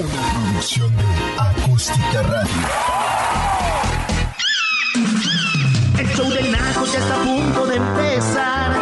[0.00, 1.04] Una producción de
[1.38, 2.52] Acústica Radio.
[5.98, 8.72] El show del Naco ya está a punto de empezar.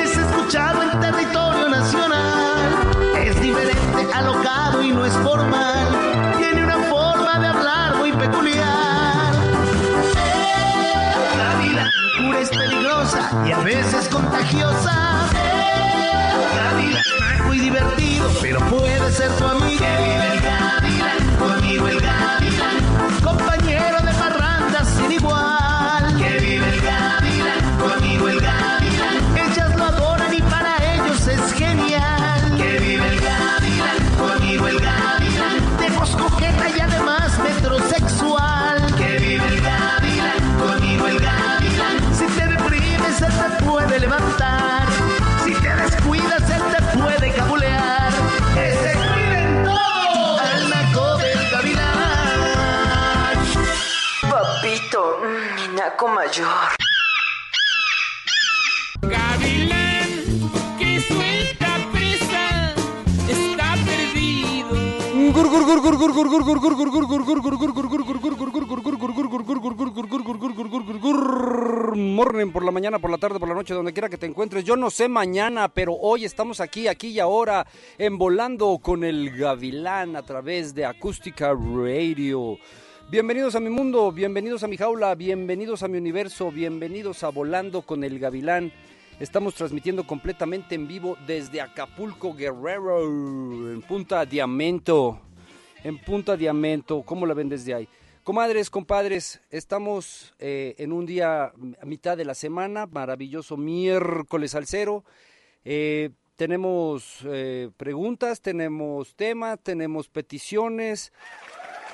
[0.00, 2.92] Es escuchado en territorio nacional.
[3.16, 6.36] Es diferente, alocado y no es formal.
[6.38, 9.32] Tiene una forma de hablar muy peculiar.
[11.38, 11.90] La vida
[12.20, 14.94] locura es peligrosa y a veces contagiosa.
[16.54, 17.00] La vida
[17.34, 19.68] es muy divertido, pero puede ser tu amigo.
[21.38, 22.37] Vive el Gavilán,
[56.28, 56.68] mayor.
[59.00, 60.10] Gavilán,
[60.78, 62.74] que suelta presa,
[63.28, 64.74] está perdido.
[71.94, 74.64] Morning por la mañana, por la tarde, por la noche, donde quiera que te encuentres.
[74.64, 77.66] Yo no sé mañana, pero hoy estamos aquí, aquí y ahora,
[77.96, 82.58] en Volando con el Gavilán a través de Acústica Radio.
[83.10, 87.80] Bienvenidos a mi mundo, bienvenidos a mi jaula, bienvenidos a mi universo, bienvenidos a Volando
[87.80, 88.70] con el Gavilán.
[89.18, 93.00] Estamos transmitiendo completamente en vivo desde Acapulco, Guerrero,
[93.72, 95.22] en Punta Diamento.
[95.82, 97.88] En Punta Diamento, ¿cómo la ven desde ahí?
[98.24, 101.44] Comadres, compadres, estamos eh, en un día
[101.80, 105.02] a mitad de la semana, maravilloso miércoles al cero.
[105.64, 111.10] Eh, tenemos eh, preguntas, tenemos temas, tenemos peticiones.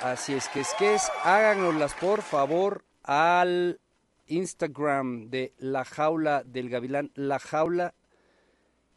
[0.05, 3.81] Así es que es que es, háganoslas por favor al
[4.27, 7.95] Instagram de La Jaula del Gavilán, La Jaula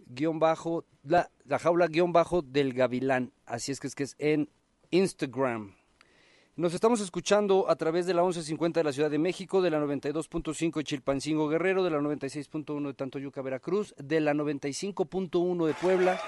[0.05, 3.31] guion bajo, la, la jaula guion bajo del Gavilán.
[3.45, 4.49] Así es que es que es en
[4.91, 5.75] Instagram.
[6.57, 9.79] Nos estamos escuchando a través de la 1150 de la Ciudad de México, de la
[9.79, 16.19] 92.5 de Chilpancingo Guerrero, de la 96.1 de Tantoyuca, Veracruz, de la 95.1 de Puebla.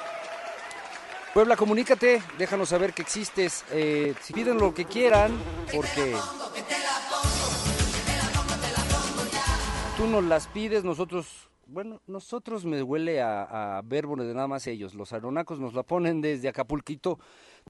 [1.33, 3.63] Puebla, comunícate, déjanos saber que existes.
[3.71, 5.31] Eh, si piden lo que quieran,
[5.71, 6.15] porque
[9.95, 14.65] tú nos las pides, nosotros, bueno, nosotros me huele a, a verbo de nada más
[14.65, 14.95] ellos.
[14.95, 17.19] Los aeronacos nos la ponen desde Acapulquito,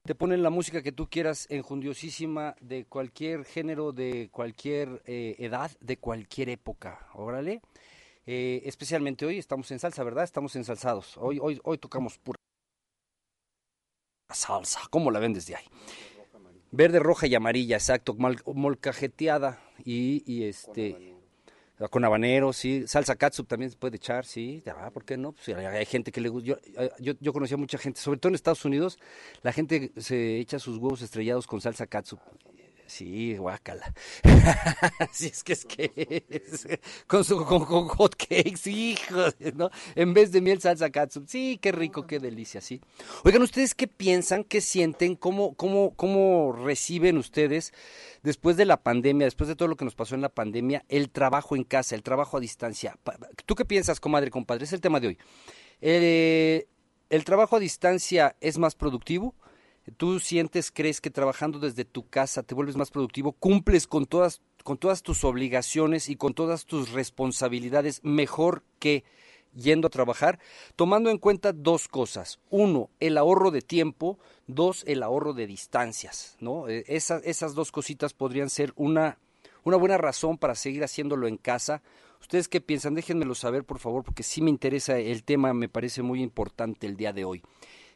[0.04, 5.70] te ponen la música que tú quieras, enjundiosísima, de cualquier género, de cualquier eh, edad,
[5.80, 7.06] de cualquier época.
[7.12, 7.60] Órale.
[8.24, 10.24] Eh, especialmente hoy estamos en salsa, ¿verdad?
[10.24, 11.18] Estamos ensalzados.
[11.18, 12.39] Hoy, hoy, hoy tocamos pura
[14.34, 14.80] salsa.
[14.90, 15.64] ¿Cómo la ven desde ahí?
[16.72, 21.16] Verde, roja y amarilla, exacto, mal- molcajeteada y, y este
[21.90, 25.32] con habanero, sí, salsa catsup también se puede echar, sí, ah, ¿por qué no?
[25.32, 26.56] Pues hay, hay gente que le gusta, yo,
[26.98, 28.98] yo, yo conocía mucha gente, sobre todo en Estados Unidos,
[29.42, 32.20] la gente se echa sus huevos estrellados con salsa catsup.
[32.90, 33.94] Sí, guácala.
[35.12, 36.66] sí, es que es que es-
[37.06, 39.70] con su con, hot cakes, hijo, ¿no?
[39.94, 41.28] En vez de miel salsa catsup.
[41.28, 42.80] Sí, qué rico, qué delicia, sí.
[43.24, 47.72] Oigan, ¿ustedes qué piensan, qué sienten, cómo cómo cómo reciben ustedes
[48.24, 51.10] después de la pandemia, después de todo lo que nos pasó en la pandemia, el
[51.10, 52.98] trabajo en casa, el trabajo a distancia?
[53.46, 54.64] ¿Tú qué piensas, comadre, compadre?
[54.64, 55.18] Es el tema de hoy.
[55.80, 56.66] Eh,
[57.08, 59.34] ¿El trabajo a distancia es más productivo?
[59.96, 63.32] ¿Tú sientes, crees que trabajando desde tu casa te vuelves más productivo?
[63.32, 69.04] ¿Cumples con todas, con todas tus obligaciones y con todas tus responsabilidades mejor que
[69.54, 70.38] yendo a trabajar?
[70.76, 72.38] Tomando en cuenta dos cosas.
[72.50, 74.18] Uno, el ahorro de tiempo.
[74.46, 76.36] Dos, el ahorro de distancias.
[76.40, 76.68] ¿no?
[76.68, 79.18] Esas, esas dos cositas podrían ser una,
[79.64, 81.82] una buena razón para seguir haciéndolo en casa.
[82.20, 82.94] ¿Ustedes qué piensan?
[82.94, 86.96] Déjenmelo saber, por favor, porque sí me interesa el tema, me parece muy importante el
[86.96, 87.42] día de hoy.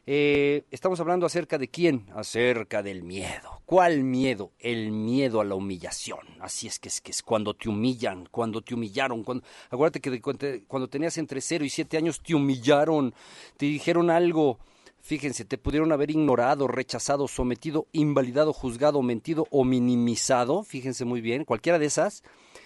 [0.07, 3.63] Eh, estamos hablando acerca de quién, acerca del miedo.
[3.65, 4.51] ¿Cuál miedo?
[4.59, 6.19] El miedo a la humillación.
[6.39, 9.23] Así es que es que es cuando te humillan, cuando te humillaron.
[9.23, 10.21] Cuando, acuérdate que
[10.67, 13.15] cuando tenías entre 0 y 7 años te humillaron,
[13.57, 14.59] te dijeron algo.
[14.99, 20.63] Fíjense, te pudieron haber ignorado, rechazado, sometido, invalidado, juzgado, mentido o minimizado.
[20.63, 22.23] Fíjense muy bien, cualquiera de esas,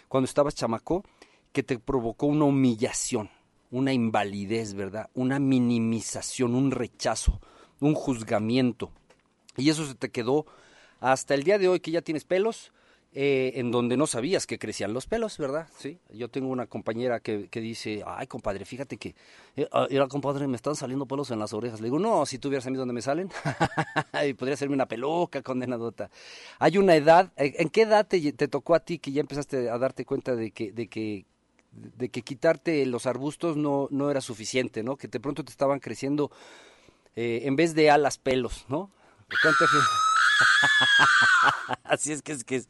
[0.10, 1.06] cuando estabas chamaco,
[1.54, 3.30] que te provocó una humillación
[3.72, 5.10] una invalidez, ¿verdad?
[5.14, 7.40] Una minimización, un rechazo,
[7.80, 8.92] un juzgamiento.
[9.58, 10.46] Y eso se te quedó
[11.00, 12.72] hasta el día de hoy que ya tienes pelos
[13.12, 15.68] eh, en donde no sabías que crecían los pelos, ¿verdad?
[15.80, 15.98] Sí.
[16.14, 19.16] Yo tengo una compañera que, que dice, ay, compadre, fíjate que,
[19.56, 21.82] eh, ah, compadre, me están saliendo pelos en las orejas.
[21.82, 23.32] Le digo, no, si tuvieras a mí donde me salen,
[24.38, 26.12] podría hacerme una peluca, condenadota.
[26.60, 29.72] Hay una edad, eh, ¿en qué edad te, te tocó a ti que ya empezaste
[29.72, 31.26] a darte cuenta de que, de que
[31.72, 34.98] de que quitarte los arbustos no, no era suficiente, ¿no?
[34.98, 36.32] Que de pronto te estaban creciendo
[37.16, 38.90] eh, en vez de alas pelos, ¿no?
[39.42, 39.86] ¿Cuánta gente-
[41.84, 42.70] Así es que es que es.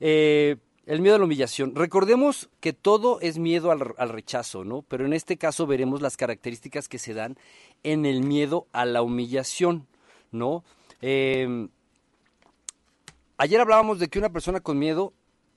[0.00, 0.56] Eh,
[0.86, 1.74] el miedo a la humillación.
[1.74, 4.82] Recordemos que todo es miedo al, al rechazo, ¿no?
[4.82, 7.36] Pero en este caso veremos las características que se dan
[7.82, 9.86] en el miedo a la humillación,
[10.30, 10.62] ¿no?
[11.02, 11.68] Eh,
[13.36, 15.12] ayer hablábamos de que una persona con miedo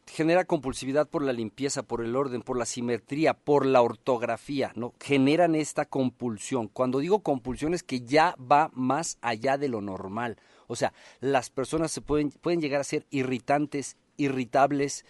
[0.10, 4.94] genera compulsividad por la limpieza, por el orden, por la simetría, por la ortografía, ¿no?
[5.00, 6.68] Generan esta compulsión.
[6.68, 10.38] Cuando digo compulsión es que ya va más allá de lo normal.
[10.68, 15.06] O sea, las personas se pueden, pueden llegar a ser irritantes, irritables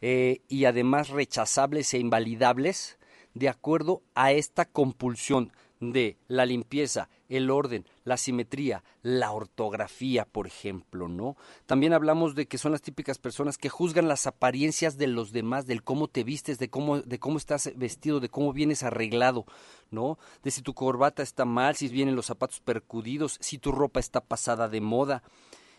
[0.00, 2.98] eh, y además rechazables e invalidables
[3.34, 5.52] de acuerdo a esta compulsión
[5.90, 11.36] de la limpieza, el orden, la simetría, la ortografía, por ejemplo, ¿no?
[11.66, 15.66] También hablamos de que son las típicas personas que juzgan las apariencias de los demás,
[15.66, 19.44] del cómo te vistes, de cómo, de cómo estás vestido, de cómo vienes arreglado,
[19.90, 20.18] ¿no?
[20.44, 24.20] De si tu corbata está mal, si vienen los zapatos percudidos, si tu ropa está
[24.20, 25.22] pasada de moda.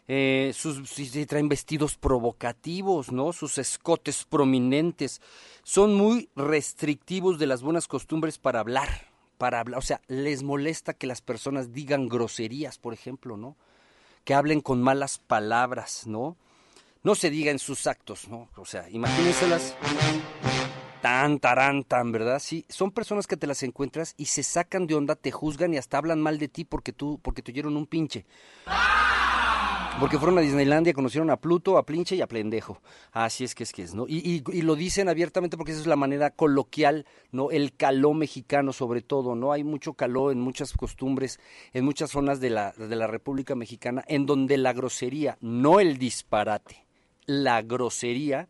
[0.09, 3.31] Eh, sus, si traen vestidos provocativos, ¿no?
[3.31, 5.21] Sus escotes prominentes.
[5.63, 9.12] Son muy restrictivos de las buenas costumbres para hablar,
[9.43, 13.57] para hablar, o sea, les molesta que las personas digan groserías, por ejemplo, ¿no?
[14.23, 16.37] Que hablen con malas palabras, ¿no?
[17.03, 18.47] No se diga en sus actos, ¿no?
[18.55, 19.75] O sea, imagínenselas
[21.01, 22.39] tan, tarán, tan, ¿verdad?
[22.39, 25.77] Sí, son personas que te las encuentras y se sacan de onda, te juzgan y
[25.77, 28.25] hasta hablan mal de ti porque tú, porque te oyeron un pinche.
[29.99, 32.81] Porque fueron a Disneylandia, conocieron a Pluto, a Plinche y a Plendejo.
[33.11, 34.05] Así es que es que es, ¿no?
[34.07, 37.51] Y, y, lo dicen abiertamente porque esa es la manera coloquial, ¿no?
[37.51, 39.53] El caló mexicano sobre todo, ¿no?
[39.53, 41.39] Hay mucho caló en muchas costumbres,
[41.73, 45.97] en muchas zonas de la, de la República Mexicana, en donde la grosería, no el
[45.97, 46.85] disparate,
[47.25, 48.49] la grosería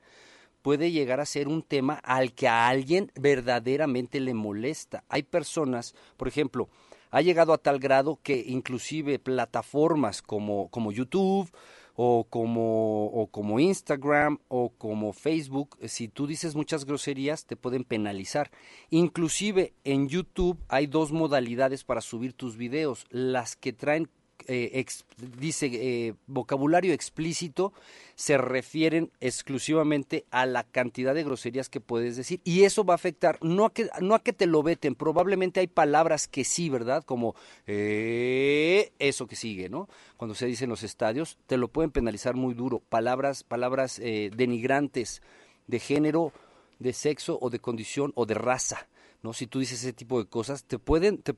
[0.63, 5.04] puede llegar a ser un tema al que a alguien verdaderamente le molesta.
[5.10, 6.69] Hay personas, por ejemplo,
[7.13, 11.48] ha llegado a tal grado que inclusive plataformas como, como YouTube
[11.94, 17.83] o como, o como Instagram o como Facebook, si tú dices muchas groserías te pueden
[17.83, 18.50] penalizar.
[18.89, 24.09] Inclusive en YouTube hay dos modalidades para subir tus videos, las que traen
[24.48, 25.06] eh, ex,
[25.40, 27.74] dice eh, vocabulario explícito
[28.16, 32.42] se refieren exclusivamente a la cantidad de groserías que puedes decir.
[32.44, 35.60] Y eso va a afectar no a que no a que te lo veten probablemente
[35.60, 37.36] hay palabras que sí verdad como
[37.68, 39.88] eh, eso que sigue no
[40.18, 42.80] cuando se dice en los estadios te lo pueden penalizar muy duro.
[42.80, 45.22] Palabras palabras denigrantes
[45.68, 46.34] de género
[46.80, 48.88] de sexo o de condición o de raza
[49.22, 51.34] no si tú dices ese tipo de cosas te pueden te,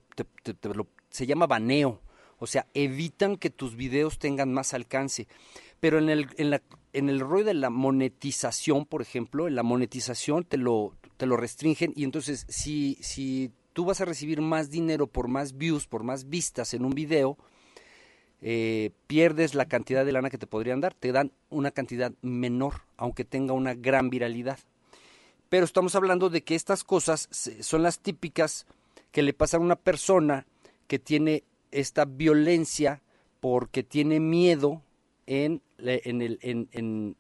[0.74, 2.02] lo, se llama baneo
[2.46, 5.28] o sea, evitan que tus videos tengan más alcance.
[5.80, 6.62] Pero en el, en la,
[6.94, 11.38] en el rollo de la monetización, por ejemplo, en la monetización te lo, te lo
[11.38, 16.04] restringen y entonces si, si tú vas a recibir más dinero por más views, por
[16.04, 17.36] más vistas en un video,
[18.42, 22.84] eh, pierdes la cantidad de lana que te podrían dar, te dan una cantidad menor,
[22.96, 24.60] aunque tenga una gran viralidad.
[25.50, 27.28] Pero estamos hablando de que estas cosas
[27.62, 28.68] son las típicas
[29.12, 30.46] que le pasan a una persona
[30.88, 31.44] que tiene
[31.76, 33.02] esta violencia
[33.40, 34.82] porque tiene miedo
[35.28, 37.16] en, en, el, en,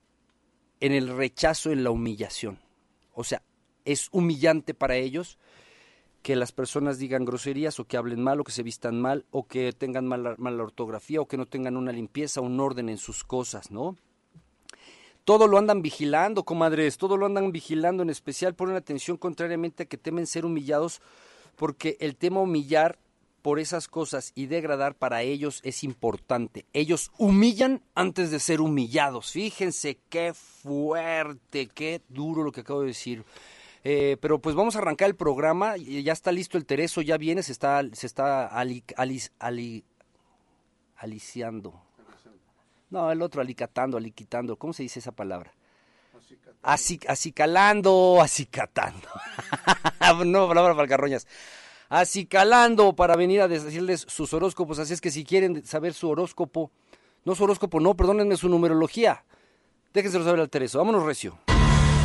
[0.79, 2.60] el rechazo, en la humillación.
[3.13, 3.41] O sea,
[3.84, 5.38] es humillante para ellos
[6.22, 9.46] que las personas digan groserías o que hablen mal o que se vistan mal o
[9.46, 13.24] que tengan mala, mala ortografía o que no tengan una limpieza, un orden en sus
[13.24, 13.96] cosas, ¿no?
[15.24, 19.86] Todo lo andan vigilando, comadres, todo lo andan vigilando, en especial ponen atención contrariamente a
[19.88, 21.01] que temen ser humillados,
[21.56, 23.00] porque el tema humillar
[23.46, 26.66] por esas cosas y degradar para ellos es importante.
[26.74, 29.34] Ellos humillan antes de ser humillados.
[29.34, 33.24] Fíjense qué fuerte, qué duro lo que acabo de decir.
[33.84, 35.78] Eh, pero pues vamos a arrancar el programa.
[35.78, 39.84] Ya está listo el Tereso, ya viene, se está, se está ali, ali, ali,
[40.96, 41.80] aliciando.
[42.90, 44.56] No, el otro alicatando, aliquitando.
[44.56, 45.54] ¿Cómo se dice esa palabra?
[46.64, 49.08] Así, acicalando, acicatando.
[50.25, 51.28] no, palabra para carroñas
[51.89, 54.80] acicalando para venir a decirles sus horóscopos.
[54.80, 56.72] Así es que si quieren saber su horóscopo,
[57.24, 59.24] no su horóscopo, no, perdónenme su numerología.
[59.94, 60.80] Déjenselo saber al Tereso.
[60.80, 61.38] Vámonos, Recio.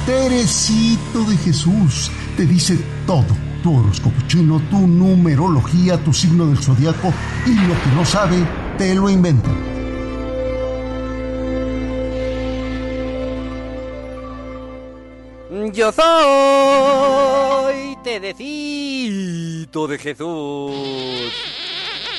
[0.06, 3.36] Teresito de Jesús te dice todo.
[3.62, 7.12] Tu horóscopo chino, tu numerología, tu signo del zodiaco
[7.44, 8.36] y lo que no sabe,
[8.78, 9.50] te lo inventa.
[15.72, 17.29] Yo soy
[18.02, 21.32] Tedecito de Jesús.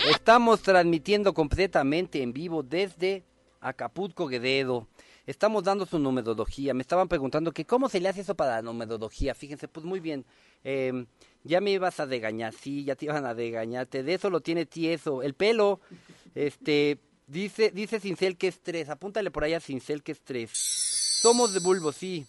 [0.08, 3.24] Estamos transmitiendo completamente en vivo desde
[3.60, 4.88] Acapulco, Guerrero.
[5.26, 6.76] Estamos dando su numerología.
[6.76, 9.34] Me estaban preguntando que cómo se le hace eso para la numerología.
[9.34, 10.24] Fíjense, pues muy bien.
[10.64, 11.06] Eh,
[11.44, 14.04] ya me ibas a degañar, sí, ya te iban a degañarte.
[14.04, 15.24] De eso lo tiene tieso.
[15.24, 15.80] El pelo,
[16.36, 18.90] este, dice, dice Cincel que es tres.
[18.90, 20.52] Apúntale por allá Cincel que es tres.
[20.54, 22.28] Somos de bulbo, sí.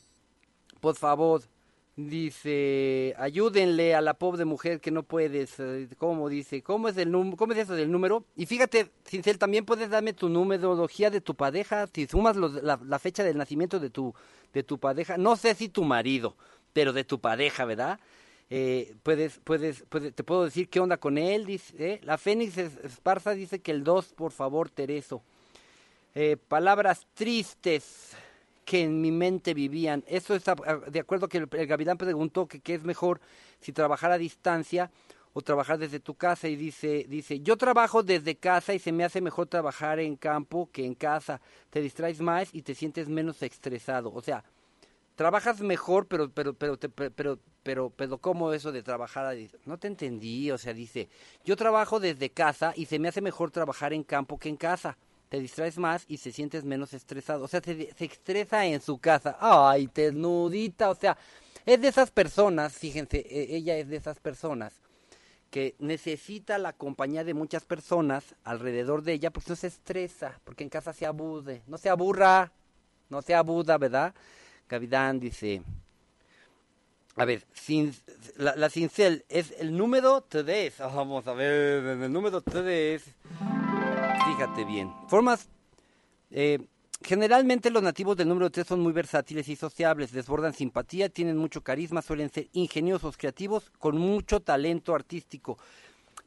[0.80, 1.42] Por favor.
[1.94, 5.60] Dice, ayúdenle a la pobre mujer que no puedes.
[5.60, 6.62] eh, ¿Cómo dice?
[6.62, 8.24] ¿Cómo es, el ¿Cómo es eso del número?
[8.34, 11.86] Y fíjate, Cincel, también puedes darme tu numerología de tu pareja.
[11.92, 14.14] Si sumas la, fecha del nacimiento de tu,
[14.54, 16.34] de tu pareja, no sé si tu marido,
[16.72, 18.00] pero de tu pareja, ¿verdad?
[18.48, 21.44] Eh, puedes, puedes, puedes, te puedo decir qué onda con él.
[21.44, 22.00] Dice, ¿eh?
[22.04, 25.22] La Fénix Es- Esparza dice que el 2, por favor, Tereso.
[26.14, 28.16] Eh, palabras tristes
[28.64, 30.04] que en mi mente vivían.
[30.06, 30.54] Eso está
[30.88, 33.20] de acuerdo que el, el preguntó que qué es mejor
[33.60, 34.90] si trabajar a distancia
[35.32, 39.04] o trabajar desde tu casa y dice dice yo trabajo desde casa y se me
[39.04, 41.40] hace mejor trabajar en campo que en casa.
[41.70, 44.44] Te distraes más y te sientes menos estresado o sea
[45.14, 49.34] trabajas mejor pero pero pero pero pero pero, cómo eso de trabajar a
[49.66, 51.08] no te entendí o sea dice
[51.44, 54.96] yo trabajo desde casa y se me hace mejor trabajar en campo que en casa
[55.32, 57.44] te distraes más y se sientes menos estresado.
[57.44, 59.38] O sea se, estresa en su casa.
[59.40, 61.16] Ay ternudita o sea
[61.64, 64.74] es de esas personas fíjense e- ella es de esas personas
[65.50, 70.64] que necesita la compañía de muchas personas alrededor de ella porque no se estresa, porque
[70.64, 72.52] en casa se abude, no se aburra,
[73.08, 74.14] no se abuda, ¿verdad?
[74.68, 75.62] Gavidán dice,
[77.16, 77.94] a ver, sin,
[78.36, 83.02] la, la cincel es el número 3, vamos a ver, el número 3,
[84.26, 85.48] fíjate bien, formas,
[86.30, 86.58] eh,
[87.02, 91.62] generalmente los nativos del número 3 son muy versátiles y sociables, desbordan simpatía, tienen mucho
[91.62, 95.58] carisma, suelen ser ingeniosos, creativos, con mucho talento artístico.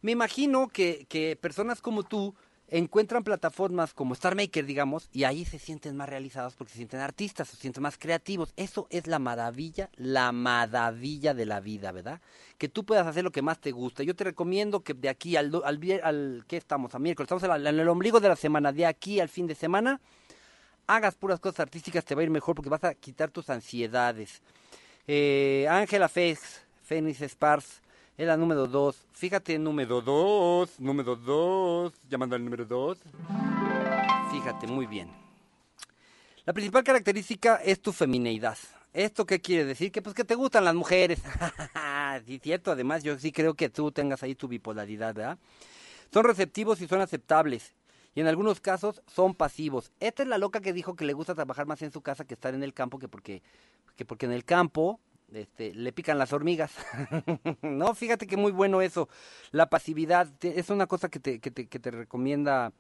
[0.02, 2.36] Me imagino que, que personas como tú
[2.68, 7.00] encuentran plataformas como Star Maker, digamos, y ahí se sienten más realizados porque se sienten
[7.00, 8.54] artistas, se sienten más creativos.
[8.56, 12.22] Eso es la maravilla, la maravilla de la vida, ¿verdad?
[12.58, 14.04] Que tú puedas hacer lo que más te gusta.
[14.04, 16.96] Yo te recomiendo que de aquí al, al, ¿qué estamos?
[16.96, 20.00] A miércoles, estamos en, el ombligo de la semana, de aquí al fin de semana,
[20.88, 24.42] hagas puras cosas artísticas, te va a ir mejor porque vas a quitar tus ansiedades.
[25.08, 27.82] Eh, Ángela Fex, Fénix Spars,
[28.18, 29.08] es la número 2.
[29.12, 32.98] Fíjate, número 2, número 2, llamando al número 2.
[34.32, 35.10] Fíjate, muy bien.
[36.46, 38.58] La principal característica es tu femineidad.
[38.94, 39.92] ¿Esto qué quiere decir?
[39.92, 41.22] Que pues que te gustan las mujeres.
[42.26, 42.72] sí, cierto.
[42.72, 45.38] Además, yo sí creo que tú tengas ahí tu bipolaridad, ¿verdad?
[46.14, 47.74] Son receptivos y son aceptables.
[48.14, 49.92] Y en algunos casos son pasivos.
[50.00, 52.36] Esta es la loca que dijo que le gusta trabajar más en su casa que
[52.36, 53.44] estar en el campo, que porque,
[53.98, 55.02] que porque en el campo
[55.36, 56.72] este, le pican las hormigas.
[57.62, 59.10] no, fíjate que muy bueno eso.
[59.51, 62.72] La pasividad es una cosa que te, que te, que te recomienda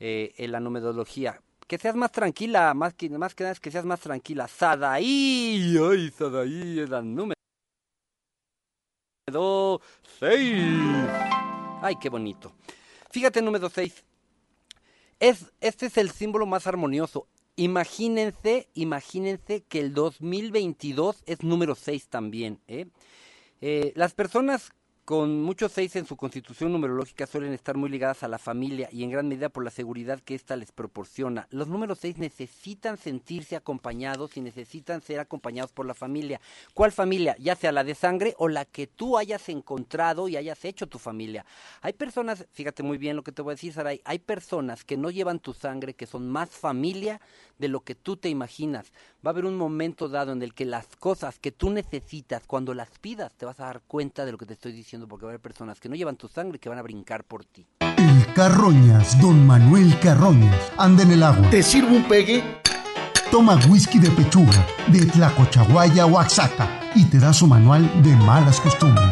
[0.00, 1.40] eh, en la numerología.
[1.66, 4.48] Que seas más tranquila, más que, más que nada es que seas más tranquila.
[4.48, 7.34] Sadaí, ay, Sadaí es la número
[10.20, 11.00] 6.
[11.80, 12.52] Ay, qué bonito.
[13.10, 14.04] Fíjate, número 6.
[15.20, 17.28] Es, este es el símbolo más armonioso.
[17.56, 22.60] Imagínense, imagínense que el 2022 es número 6 también.
[22.66, 22.86] ¿eh?
[23.60, 24.72] Eh, las personas
[25.04, 29.04] con muchos 6 en su constitución numerológica suelen estar muy ligadas a la familia y
[29.04, 31.46] en gran medida por la seguridad que ésta les proporciona.
[31.50, 36.40] Los números 6 necesitan sentirse acompañados y necesitan ser acompañados por la familia.
[36.72, 37.36] ¿Cuál familia?
[37.38, 40.98] Ya sea la de sangre o la que tú hayas encontrado y hayas hecho tu
[40.98, 41.44] familia.
[41.82, 44.96] Hay personas, fíjate muy bien lo que te voy a decir, Saray, hay personas que
[44.96, 47.20] no llevan tu sangre, que son más familia
[47.58, 48.90] de lo que tú te imaginas.
[49.24, 52.72] Va a haber un momento dado en el que las cosas que tú necesitas, cuando
[52.72, 55.30] las pidas, te vas a dar cuenta de lo que te estoy diciendo, porque va
[55.30, 57.66] a haber personas que no llevan tu sangre que van a brincar por ti.
[57.80, 61.50] El Carroñas, don Manuel Carroñas, anda en el agua.
[61.50, 62.42] ¿Te sirvo un pegue?
[63.30, 69.10] Toma whisky de pechuga, de Tlacochahuaya, Oaxaca, y te da su manual de malas costumbres.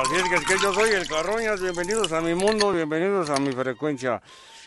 [0.00, 3.36] Así es que, es que yo soy el Carroñas, bienvenidos a mi mundo, bienvenidos a
[3.36, 4.20] mi frecuencia.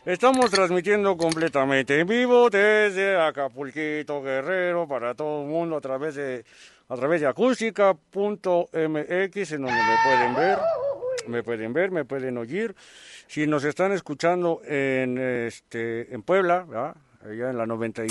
[0.06, 6.44] Estamos transmitiendo completamente en vivo desde Acapulquito Guerrero para todo el mundo a través de
[6.90, 10.60] a través de acústica.mx en donde me pueden ver,
[11.28, 12.76] me pueden ver, me pueden oír.
[13.28, 16.66] Si nos están escuchando en este en Puebla,
[17.24, 18.10] allá en la 90 y-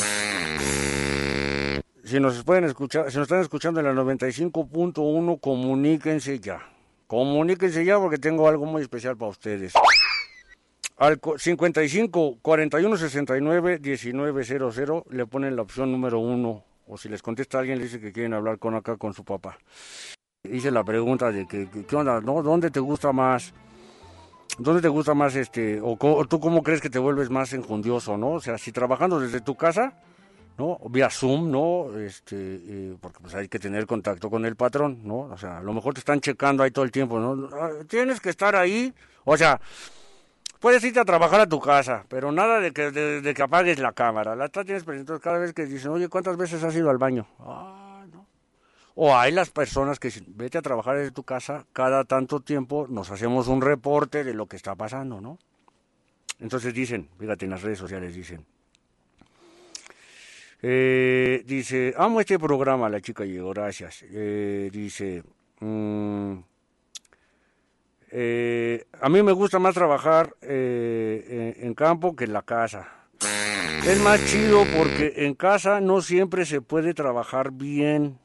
[2.05, 6.59] si nos pueden escuchar, si nos están escuchando en la 95.1, comuníquense ya.
[7.07, 9.75] Comuníquense ya porque tengo algo muy especial para ustedes.
[11.03, 16.63] Al co- 55 41 69 1900 le ponen la opción número uno.
[16.87, 19.59] O si les contesta alguien, le dice que quieren hablar con acá con su papá.
[20.45, 22.21] Hice la pregunta de que, que- ¿qué onda?
[22.21, 22.41] ¿no?
[22.45, 23.53] ¿Dónde te gusta más?
[24.59, 25.81] ¿Dónde te gusta más este?
[25.81, 28.35] O, o tú cómo crees que te vuelves más enjundioso, no?
[28.35, 29.95] O sea, si trabajando desde tu casa,
[30.57, 30.79] ¿no?
[30.89, 31.99] Vía Zoom, ¿no?
[31.99, 35.23] Este, porque pues hay que tener contacto con el patrón, ¿no?
[35.23, 37.49] O sea, a lo mejor te están checando ahí todo el tiempo, ¿no?
[37.57, 38.93] Ah, Tienes que estar ahí,
[39.25, 39.61] o sea,
[40.63, 43.93] puedes irte a trabajar a tu casa, pero nada de que, de, de apagues la
[43.93, 44.37] cámara.
[44.37, 47.27] La tienes presente cada vez que dicen, oye, ¿cuántas veces has ido al baño?
[47.41, 48.27] Ah, no.
[48.95, 52.87] O hay las personas que dicen, vete a trabajar desde tu casa, cada tanto tiempo
[52.89, 55.37] nos hacemos un reporte de lo que está pasando, ¿no?
[56.39, 58.47] Entonces dicen, fíjate en las redes sociales, dicen,
[60.63, 64.05] eh, dice, amo este programa, la chica llegó, gracias.
[64.09, 65.25] Eh, dice,
[65.59, 66.35] mm,
[68.15, 72.87] eh, a mí me gusta más trabajar eh, en, campo que en la casa.
[73.87, 78.19] Es más chido porque en casa no siempre se puede trabajar bien.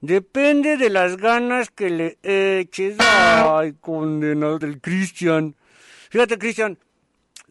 [0.00, 2.98] Depende de las ganas que le eches.
[3.00, 5.56] Ay, condenado del Cristian.
[6.08, 6.78] Fíjate, Cristian,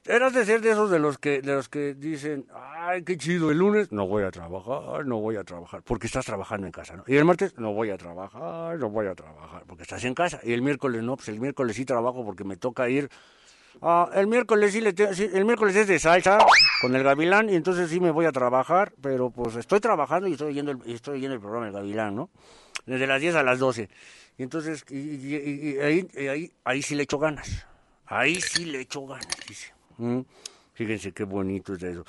[0.10, 3.52] eras de ser de esos de los que de los que dicen, ay, qué chido,
[3.52, 6.96] el lunes no voy a trabajar, no voy a trabajar, porque estás trabajando en casa,
[6.98, 7.04] ¿no?
[7.08, 10.40] Y el martes no voy a trabajar, no voy a trabajar, porque estás en casa.
[10.44, 13.10] Y el miércoles no, pues el miércoles sí trabajo porque me toca ir.
[13.82, 16.40] Ah, el miércoles sí, le te- sí, el miércoles es de salsa
[16.82, 20.34] con el Gavilán y entonces sí me voy a trabajar, pero pues estoy trabajando y
[20.34, 22.30] estoy oyendo el, y estoy oyendo el programa del Gavilán, ¿no?
[22.86, 23.90] Desde las 10 a las 12.
[24.38, 27.66] Y entonces, y, y- y- ahí, ahí, ahí sí le echo ganas.
[28.08, 29.72] Ahí sí le echo ganas, dice.
[30.00, 30.22] Mm,
[30.80, 32.06] Fíjense qué bonito es eso.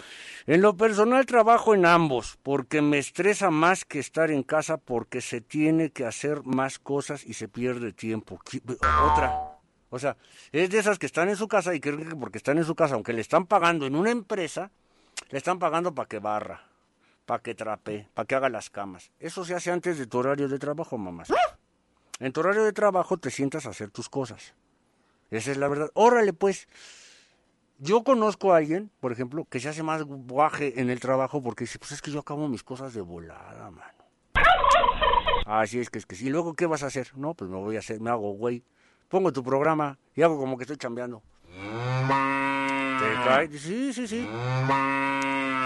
[0.47, 5.21] En lo personal trabajo en ambos, porque me estresa más que estar en casa, porque
[5.21, 8.39] se tiene que hacer más cosas y se pierde tiempo.
[9.11, 9.59] Otra.
[9.89, 10.17] O sea,
[10.53, 12.77] es de esas que están en su casa y creen que porque están en su
[12.77, 14.71] casa, aunque le están pagando en una empresa,
[15.31, 16.63] le están pagando para que barra,
[17.27, 19.11] para que trapee, para que haga las camas.
[19.19, 21.33] Eso se hace antes de tu horario de trabajo, mamás.
[22.21, 24.55] En tu horario de trabajo te sientas a hacer tus cosas.
[25.33, 25.91] Esa es la verdad.
[25.95, 26.69] Órale, pues.
[27.83, 31.65] Yo conozco a alguien, por ejemplo, que se hace más guaje en el trabajo porque
[31.65, 34.05] dice, pues es que yo acabo mis cosas de volada, mano.
[35.47, 36.27] Así es que es que sí.
[36.27, 37.09] ¿Y luego qué vas a hacer?
[37.17, 38.63] No, pues me voy a hacer, me hago güey.
[39.09, 41.23] Pongo tu programa y hago como que estoy chambeando.
[41.49, 43.49] ¿Te cae?
[43.59, 44.29] Sí, sí, sí.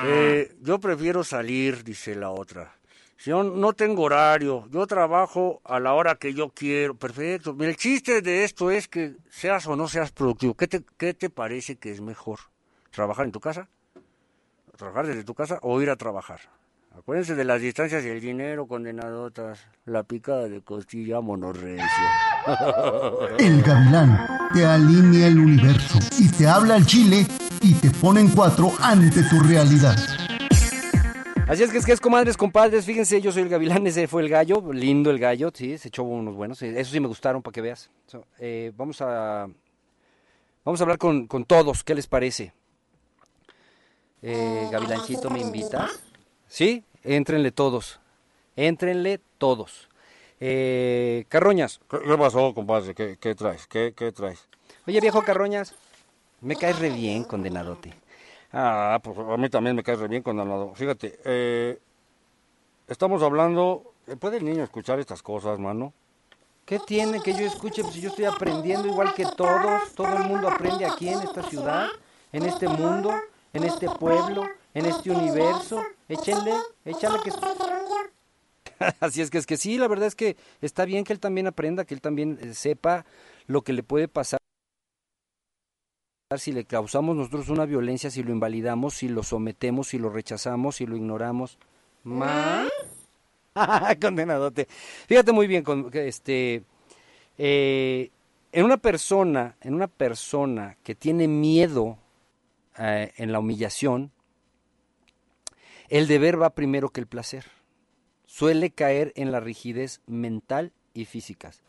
[0.07, 2.77] Eh, yo prefiero salir, dice la otra.
[3.25, 6.95] Yo no tengo horario, yo trabajo a la hora que yo quiero.
[6.95, 7.57] Perfecto.
[7.59, 10.53] El chiste de esto es que seas o no seas productivo.
[10.53, 12.41] ¿Qué te, qué te parece que es mejor?
[12.91, 13.69] ¿Trabajar en tu casa?
[14.77, 16.41] ¿Trabajar desde tu casa o ir a trabajar?
[16.97, 19.67] Acuérdense de las distancias y el dinero, condenadotas.
[19.87, 21.87] La picada de costilla monorrecio.
[23.39, 27.27] El gavilán te alinea el universo y te habla al chile
[27.63, 29.97] y te pone en cuatro ante tu realidad.
[31.47, 34.23] Así es que es que es comadres, compadres, fíjense, yo soy el gavilán, ese fue
[34.23, 37.43] el gallo, lindo el gallo, sí, se echó unos buenos, eh, eso sí me gustaron
[37.43, 37.91] para que veas.
[38.07, 39.47] So, eh, vamos a
[40.65, 42.55] vamos a hablar con, con todos, ¿qué les parece?
[44.23, 46.03] Eh, Gavilanchito, ¿me invitas?
[46.49, 48.01] Sí, éntrenle todos,
[48.57, 49.91] éntrenle todos.
[50.41, 52.95] Eh, Carroñas, ¿Qué, qué pasó, compadre?
[52.95, 53.67] ¿Qué, qué traes?
[53.67, 54.49] ¿Qué, ¿Qué traes?
[54.87, 55.75] oye viejo Carroñas,
[56.41, 57.93] me caes re bien, condenadote.
[58.57, 60.73] Ah, pues a mí también me cae re bien con lado.
[60.77, 61.81] Fíjate, eh,
[62.87, 63.95] estamos hablando...
[64.07, 65.93] eh, ¿Puede el niño escuchar estas cosas, mano?
[66.65, 67.83] ¿Qué tiene que yo escuche?
[67.83, 71.43] Pues si yo estoy aprendiendo igual que todos, todo el mundo aprende aquí en esta
[71.43, 71.89] ciudad,
[72.33, 73.13] en este mundo,
[73.53, 75.83] en este pueblo, en este universo.
[76.09, 77.33] Échenle, échale que...
[79.01, 81.49] Así es que es que sí, la verdad es que está bien que él también
[81.49, 83.05] aprenda, que él también eh, sepa
[83.47, 84.39] lo que le puede pasar
[86.39, 90.77] si le causamos nosotros una violencia, si lo invalidamos, si lo sometemos, si lo rechazamos,
[90.77, 91.59] si lo ignoramos.
[92.05, 92.69] ¿Más?
[94.01, 94.67] Condenadote.
[95.07, 96.65] Fíjate muy bien, con, este,
[97.39, 98.11] eh,
[98.53, 101.99] en una persona, en una persona que tiene miedo
[102.79, 104.13] eh, en la humillación,
[105.89, 107.47] el deber va primero que el placer.
[108.27, 111.61] Suele caer en la rigidez mental y físicas.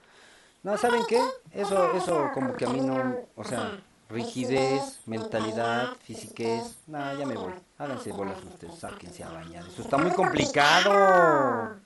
[0.63, 1.19] No, ¿saben qué?
[1.51, 7.35] Eso, eso como que a mí no, o sea, rigidez, mentalidad, fisiquez, no, ya me
[7.35, 7.53] voy.
[7.77, 9.65] Háganse bolas ustedes, sáquense a bañar.
[9.67, 11.77] Esto está muy complicado.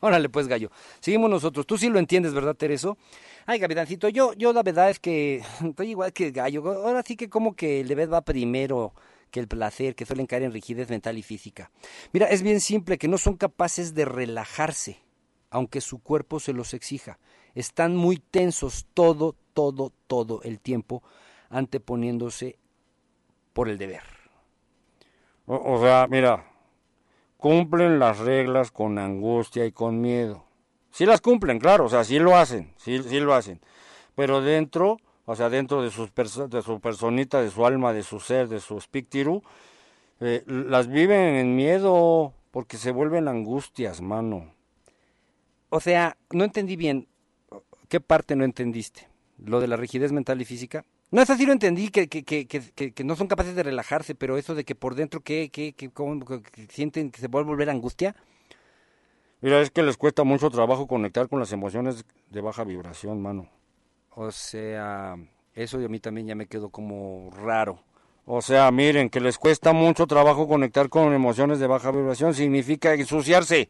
[0.00, 0.70] Órale, pues, gallo.
[0.98, 1.64] Seguimos nosotros.
[1.64, 2.98] Tú sí lo entiendes, ¿verdad, Tereso?
[3.46, 6.66] Ay, Gavidancito, yo, yo la verdad es que estoy igual que el gallo.
[6.84, 8.92] Ahora sí que como que el deber va primero
[9.30, 11.70] que el placer, que suelen caer en rigidez mental y física.
[12.12, 14.98] Mira, es bien simple, que no son capaces de relajarse,
[15.50, 17.18] aunque su cuerpo se los exija.
[17.54, 21.02] están muy tensos todo, todo, todo el tiempo,
[21.52, 22.58] anteponiéndose
[23.52, 24.02] por el deber.
[25.46, 26.44] O, o sea, mira,
[27.36, 30.44] cumplen las reglas con angustia y con miedo.
[30.90, 33.60] Sí las cumplen, claro, o sea, sí lo hacen, sí, sí lo hacen.
[34.14, 38.02] Pero dentro, o sea, dentro de, sus perso- de su personita, de su alma, de
[38.02, 39.42] su ser, de su espíritu,
[40.20, 44.52] eh, las viven en miedo porque se vuelven angustias, mano.
[45.70, 47.08] O sea, no entendí bien.
[47.88, 49.08] ¿Qué parte no entendiste?
[49.38, 50.84] ¿Lo de la rigidez mental y física?
[51.12, 54.38] No, es así lo entendí, que, que, que, que, no son capaces de relajarse, pero
[54.38, 57.44] eso de que por dentro, ¿qué, qué, qué, cómo, que- que sienten que se puede
[57.44, 58.16] volver angustia?
[59.42, 63.48] Mira, es que les cuesta mucho trabajo conectar con las emociones de baja vibración, mano.
[64.14, 65.16] O sea,
[65.54, 67.80] eso de a mí también ya me quedó como raro.
[68.24, 72.94] O sea, miren, que les cuesta mucho trabajo conectar con emociones de baja vibración significa
[72.94, 73.68] ensuciarse.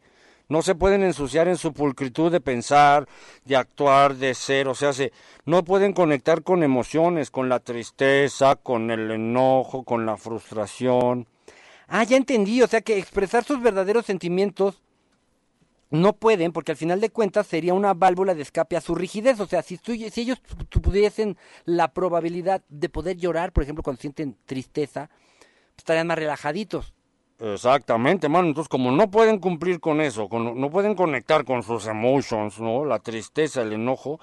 [0.49, 3.07] No se pueden ensuciar en su pulcritud de pensar,
[3.45, 4.67] de actuar, de ser.
[4.67, 5.11] O sea, se,
[5.45, 11.27] no pueden conectar con emociones, con la tristeza, con el enojo, con la frustración.
[11.87, 14.81] Ah, ya entendí, o sea que expresar sus verdaderos sentimientos
[15.89, 19.39] no pueden, porque al final de cuentas sería una válvula de escape a su rigidez.
[19.39, 24.01] O sea, si, si ellos tu- tuviesen la probabilidad de poder llorar, por ejemplo, cuando
[24.01, 25.09] sienten tristeza,
[25.77, 26.93] estarían más relajaditos.
[27.43, 28.47] Exactamente, mano.
[28.47, 32.85] Entonces, como no pueden cumplir con eso, con- no pueden conectar con sus emotions, ¿no?
[32.85, 34.19] La tristeza, el enojo,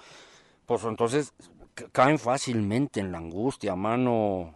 [0.65, 1.35] pues entonces
[1.75, 4.55] ca- caen fácilmente en la angustia, mano.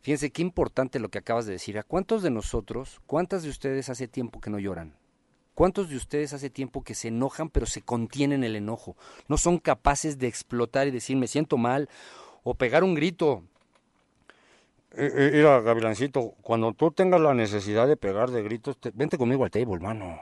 [0.00, 1.78] Fíjense qué importante lo que acabas de decir.
[1.78, 4.94] ¿A cuántos de nosotros, cuántas de ustedes hace tiempo que no lloran?
[5.54, 8.96] ¿Cuántos de ustedes hace tiempo que se enojan pero se contienen el enojo?
[9.26, 11.90] No son capaces de explotar y decir me siento mal
[12.42, 13.42] o pegar un grito.
[14.92, 19.18] Eh, eh, Mira, Gavilancito, cuando tú tengas la necesidad de pegar de gritos, te- vente
[19.18, 20.18] conmigo al table, mano.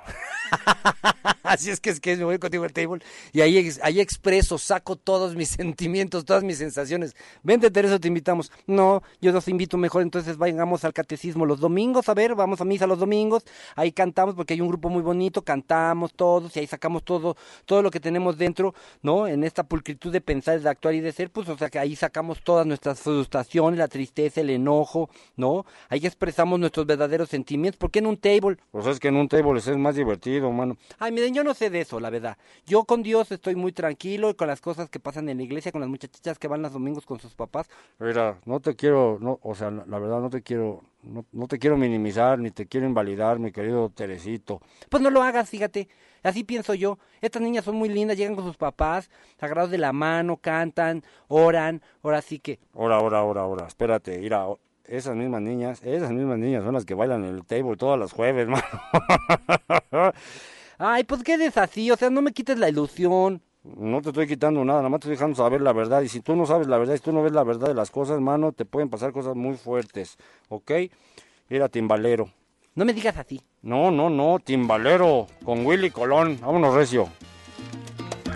[1.47, 3.01] Así es que es que me voy contigo al table
[3.33, 7.15] y ahí, ahí expreso, saco todos mis sentimientos, todas mis sensaciones.
[7.43, 8.51] Vente, Teresa, te invitamos.
[8.67, 12.65] No, yo los invito mejor, entonces vayamos al catecismo los domingos, a ver, vamos a
[12.65, 13.45] misa los domingos,
[13.77, 17.81] ahí cantamos porque hay un grupo muy bonito, cantamos todos y ahí sacamos todo, todo
[17.81, 19.29] lo que tenemos dentro, ¿no?
[19.29, 21.95] En esta pulcritud de pensar, de actuar y de ser, pues o sea que ahí
[21.95, 25.65] sacamos todas nuestras frustraciones, la tristeza, el enojo, ¿no?
[25.89, 27.79] Ahí expresamos nuestros verdaderos sentimientos.
[27.79, 28.57] ¿Por qué en un table?
[28.73, 30.77] Pues es que en un table es más divertido, mano.
[30.99, 32.39] Ay, miren, yo no sé de eso, la verdad.
[32.67, 35.71] Yo con Dios estoy muy tranquilo y con las cosas que pasan en la iglesia,
[35.71, 37.69] con las muchachitas que van los domingos con sus papás.
[37.99, 41.59] Mira, no te quiero, no, o sea, la verdad no te quiero, no, no te
[41.59, 44.63] quiero minimizar ni te quiero invalidar, mi querido Teresito.
[44.89, 45.89] Pues no lo hagas, fíjate.
[46.23, 46.99] Así pienso yo.
[47.21, 51.83] Estas niñas son muy lindas, llegan con sus papás, agarrados de la mano, cantan, oran.
[52.03, 52.59] Ahora sí que.
[52.75, 54.47] Ahora, ahora, ahora, ahora, espérate, mira,
[54.85, 58.13] esas mismas niñas, esas mismas niñas son las que bailan en el table todas las
[58.13, 58.49] jueves,
[59.91, 60.13] mano.
[60.79, 63.43] Ay, pues qué desasí, o sea, no me quites la ilusión.
[63.65, 66.03] No te estoy quitando nada, nada más te estoy dejando saber la verdad.
[66.03, 67.91] Y si tú no sabes la verdad, si tú no ves la verdad de las
[67.91, 70.17] cosas, mano, te pueden pasar cosas muy fuertes,
[70.49, 70.73] ¿ok?
[71.49, 72.31] Mira, timbalero.
[72.75, 73.41] No me digas así.
[73.63, 76.39] No, no, no, timbalero, con Willy Colón.
[76.41, 77.09] Vámonos, Recio.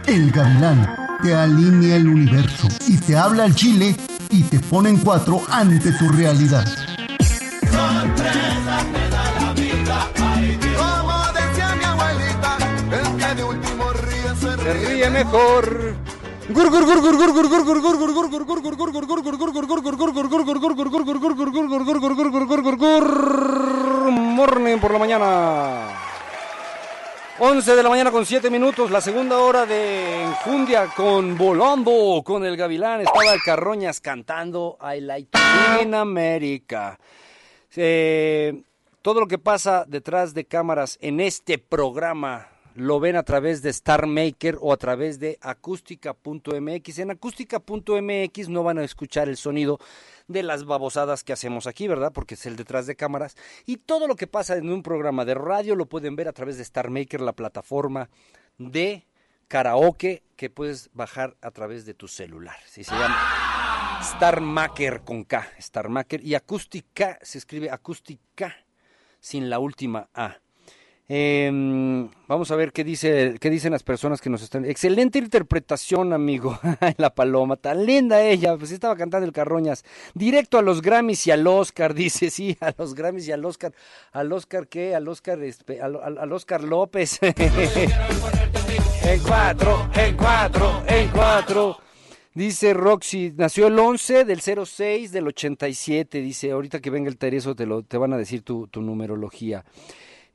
[0.07, 3.95] El gavilán te alinea el universo y te habla al chile
[4.31, 6.65] y te pone en cuatro ante tu realidad.
[14.41, 15.95] Se ríe mejor.
[24.11, 25.89] Morning por la mañana.
[27.39, 32.45] 11 de la mañana con 7 minutos, la segunda hora de Enjundia con Volando con
[32.45, 33.01] el Gavilán.
[33.01, 35.39] Estaba el Carroñas cantando I Like
[35.83, 36.99] in America.
[37.77, 38.63] Eh,
[39.01, 42.49] todo lo que pasa detrás de cámaras en este programa
[42.81, 46.99] lo ven a través de Star Maker o a través de acústica.mx.
[46.99, 49.79] En acústica.mx no van a escuchar el sonido
[50.29, 52.11] de las babosadas que hacemos aquí, ¿verdad?
[52.13, 53.37] Porque es el detrás de cámaras.
[53.67, 56.57] Y todo lo que pasa en un programa de radio lo pueden ver a través
[56.57, 58.09] de Star Maker, la plataforma
[58.57, 59.07] de
[59.47, 62.57] karaoke que puedes bajar a través de tu celular.
[62.67, 66.25] Sí, se llama Star Maker con K, Star Maker.
[66.25, 68.57] Y acústica se escribe acústica
[69.21, 70.39] sin la última A.
[71.13, 74.65] Em, vamos a ver qué dice, qué dicen las personas que nos están.
[74.65, 76.57] Excelente interpretación, amigo.
[76.99, 78.57] la paloma, tan linda ella.
[78.57, 79.85] Pues estaba cantando el Carroñas.
[80.15, 83.73] Directo a los Grammys y al Oscar, dice, sí, a los Grammys y al Oscar.
[84.13, 84.95] ¿Al Oscar qué?
[84.95, 87.19] Al Oscar, este, al, al- al Oscar López.
[87.23, 91.77] en cuatro, en cuatro, en cuatro.
[92.33, 96.21] Dice Roxy, nació el 11 del 06 del 87.
[96.21, 99.65] Dice, ahorita que venga el Tereso te, lo, te van a decir tu, tu numerología.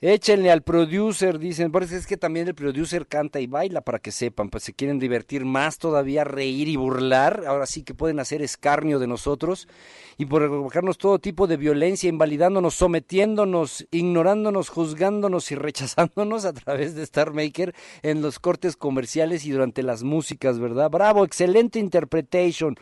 [0.02, 4.00] Échenle al producer, dicen, por eso es que también el producer canta y baila para
[4.00, 8.20] que sepan, pues se quieren divertir más todavía, reír y burlar, ahora sí que pueden
[8.20, 9.70] hacer escarnio de nosotros
[10.18, 16.96] y por provocarnos todo tipo de violencia, invalidándonos, sometiéndonos, ignorándonos, juzgándonos y rechazándonos a través
[16.96, 20.90] de Star Maker en los cortes comerciales y durante las músicas, ¿verdad?
[20.90, 22.76] Bravo, excelente interpretation.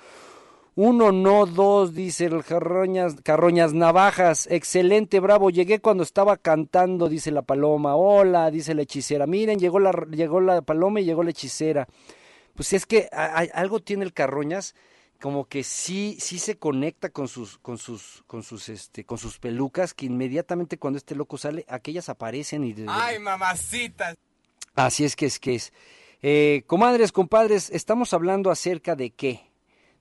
[0.76, 4.48] Uno, no, dos, dice el Carroñas, Carroñas Navajas.
[4.50, 5.52] Excelente, bravo.
[5.52, 7.96] Llegué cuando estaba cantando, dice la paloma.
[7.96, 9.28] Hola, dice la hechicera.
[9.28, 11.88] Miren, llegó la, llegó la paloma y llegó la hechicera.
[12.56, 14.74] Pues es que algo tiene el Carroñas
[15.22, 19.40] como que sí, sí se conecta con sus, con sus, con sus, este, con sus
[19.40, 22.76] pelucas, que inmediatamente cuando este loco sale, aquellas aparecen y.
[22.90, 24.18] ¡Ay, mamacitas!
[24.76, 25.72] Así es que es que es.
[26.24, 29.53] Eh, comadres, compadres, estamos hablando acerca de qué?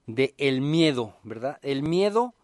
[0.06, 1.58] De el miedo, ¿verdad?
[1.62, 2.34] El miedo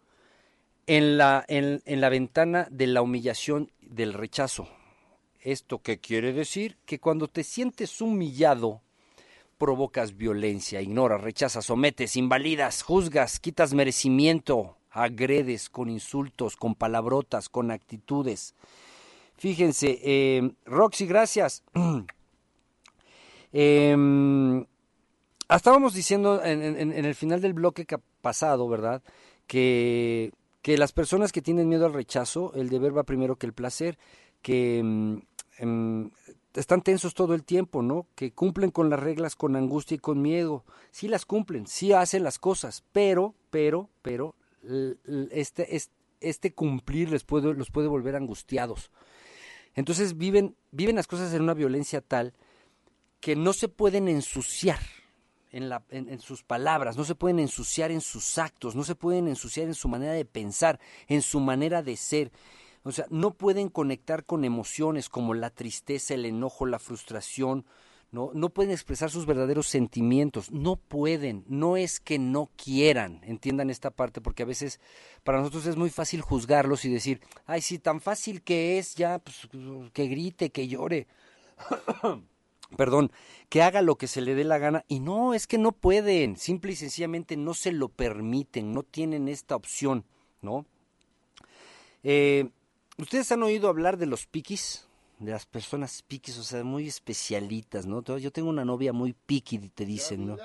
[0.87, 4.67] en la, en, en la ventana de la humillación, del rechazo.
[5.41, 6.77] ¿Esto qué quiere decir?
[6.85, 8.81] Que cuando te sientes humillado,
[9.57, 17.69] provocas violencia, ignoras, rechazas, sometes, invalidas, juzgas, quitas merecimiento, agredes con insultos, con palabrotas, con
[17.71, 18.55] actitudes.
[19.37, 21.63] Fíjense, eh, Roxy, gracias.
[23.53, 23.95] eh,
[25.57, 27.85] estábamos diciendo en, en, el final del bloque
[28.21, 29.01] pasado, ¿verdad?
[29.47, 30.31] Que,
[30.61, 33.97] que, las personas que tienen miedo al rechazo, el deber va primero que el placer,
[34.41, 34.81] que
[35.61, 36.11] um,
[36.53, 38.07] están tensos todo el tiempo, ¿no?
[38.15, 40.65] Que cumplen con las reglas con angustia y con miedo.
[40.91, 44.35] Sí las cumplen, sí hacen las cosas, pero, pero, pero,
[45.31, 48.91] este, este, este cumplir les puede, los puede volver angustiados.
[49.73, 52.33] Entonces viven, viven las cosas en una violencia tal
[53.19, 54.79] que no se pueden ensuciar
[55.51, 59.73] en, sus palabras, no se pueden ensuciar en sus actos, no se pueden ensuciar en
[59.73, 62.31] su manera de pensar, en su manera de ser.
[62.83, 67.65] O sea, no pueden conectar con emociones como la tristeza, el enojo, la frustración,
[68.11, 68.31] ¿no?
[68.33, 73.91] No pueden expresar sus verdaderos sentimientos, no pueden, no es que no quieran, entiendan esta
[73.91, 74.79] parte, porque a veces
[75.23, 79.19] para nosotros es muy fácil juzgarlos y decir, ay, sí, tan fácil que es, ya,
[79.19, 79.47] pues,
[79.93, 81.07] que grite, que llore.
[82.75, 83.11] perdón,
[83.49, 84.85] que haga lo que se le dé la gana.
[84.87, 89.27] Y no, es que no pueden, simple y sencillamente no se lo permiten, no tienen
[89.27, 90.05] esta opción,
[90.41, 90.65] ¿no?
[92.03, 92.49] Eh,
[92.97, 94.85] ¿Ustedes han oído hablar de los piquis?
[95.19, 98.01] De las personas piquis, o sea, muy especialitas, ¿no?
[98.17, 100.37] Yo tengo una novia muy piqui, te dicen, ¿no?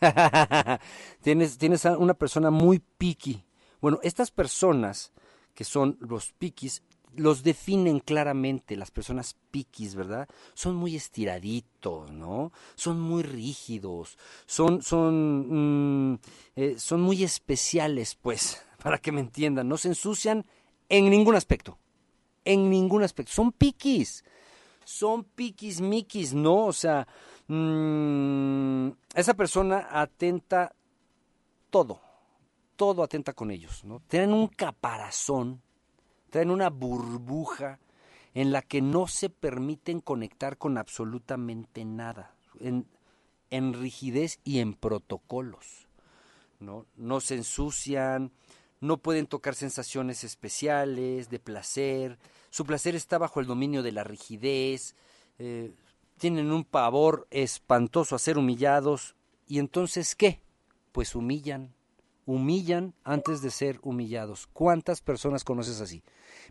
[1.22, 3.42] tienes, tienes una persona muy piqui.
[3.80, 5.12] Bueno, estas personas
[5.54, 6.82] que son los piquis
[7.14, 10.28] los definen claramente las personas piquis, ¿verdad?
[10.54, 12.52] Son muy estiraditos, ¿no?
[12.74, 16.18] Son muy rígidos, son, son, mm,
[16.56, 19.68] eh, son muy especiales, pues, para que me entiendan.
[19.68, 20.46] No se ensucian
[20.88, 21.78] en ningún aspecto,
[22.44, 23.32] en ningún aspecto.
[23.32, 24.24] Son piquis,
[24.84, 26.66] son piquis, miquis, ¿no?
[26.66, 27.06] O sea,
[27.46, 30.74] mmm, esa persona atenta
[31.70, 32.00] todo,
[32.76, 34.00] todo atenta con ellos, ¿no?
[34.08, 35.62] Tienen un caparazón
[36.30, 37.78] traen una burbuja
[38.34, 45.88] en la que no se permiten conectar con absolutamente nada, en, rigidez y en protocolos.
[46.60, 46.86] ¿no?
[46.96, 48.32] no se ensucian,
[48.80, 52.18] no pueden tocar sensaciones especiales, de placer,
[52.50, 54.94] su placer está bajo el dominio de la rigidez,
[55.38, 55.72] eh,
[56.18, 59.14] tienen un pavor espantoso a ser humillados,
[59.46, 60.40] y entonces ¿qué?
[60.92, 61.74] Pues humillan,
[62.28, 64.48] humillan antes de ser humillados.
[64.52, 66.02] ¿Cuántas personas conoces así?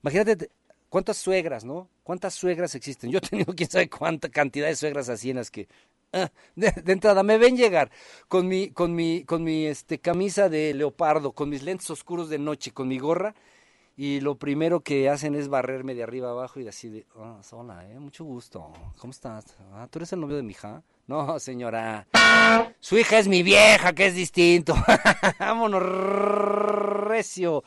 [0.01, 0.49] Imagínate
[0.89, 1.87] cuántas suegras, ¿no?
[2.01, 3.11] ¿Cuántas suegras existen?
[3.11, 5.67] Yo he tenido quién sabe cuánta cantidad de suegras así en las que
[6.13, 7.91] ah, de, entrada me ven llegar
[8.27, 12.39] con mi con mi con mi este camisa de leopardo, con mis lentes oscuros de
[12.39, 13.35] noche, con mi gorra
[13.95, 17.87] y lo primero que hacen es barrerme de arriba abajo y así de, oh, hola,
[17.87, 18.73] eh, mucho gusto.
[18.97, 19.55] ¿Cómo estás?
[19.73, 20.81] Ah, ¿tú eres el novio de mi hija?
[21.07, 22.07] No, señora.
[22.79, 24.75] Su hija es mi vieja, que es distinto.
[25.39, 27.63] Vámonos recio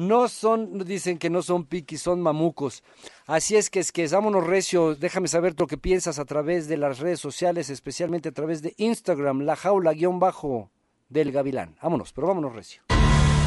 [0.00, 2.82] no son, dicen que no son piquis, son mamucos.
[3.26, 6.78] Así es que es que vámonos recio, déjame saber lo que piensas a través de
[6.78, 10.70] las redes sociales, especialmente a través de Instagram, la jaula guion bajo
[11.08, 11.76] del gavilán.
[11.82, 12.82] Vámonos, pero vámonos recio.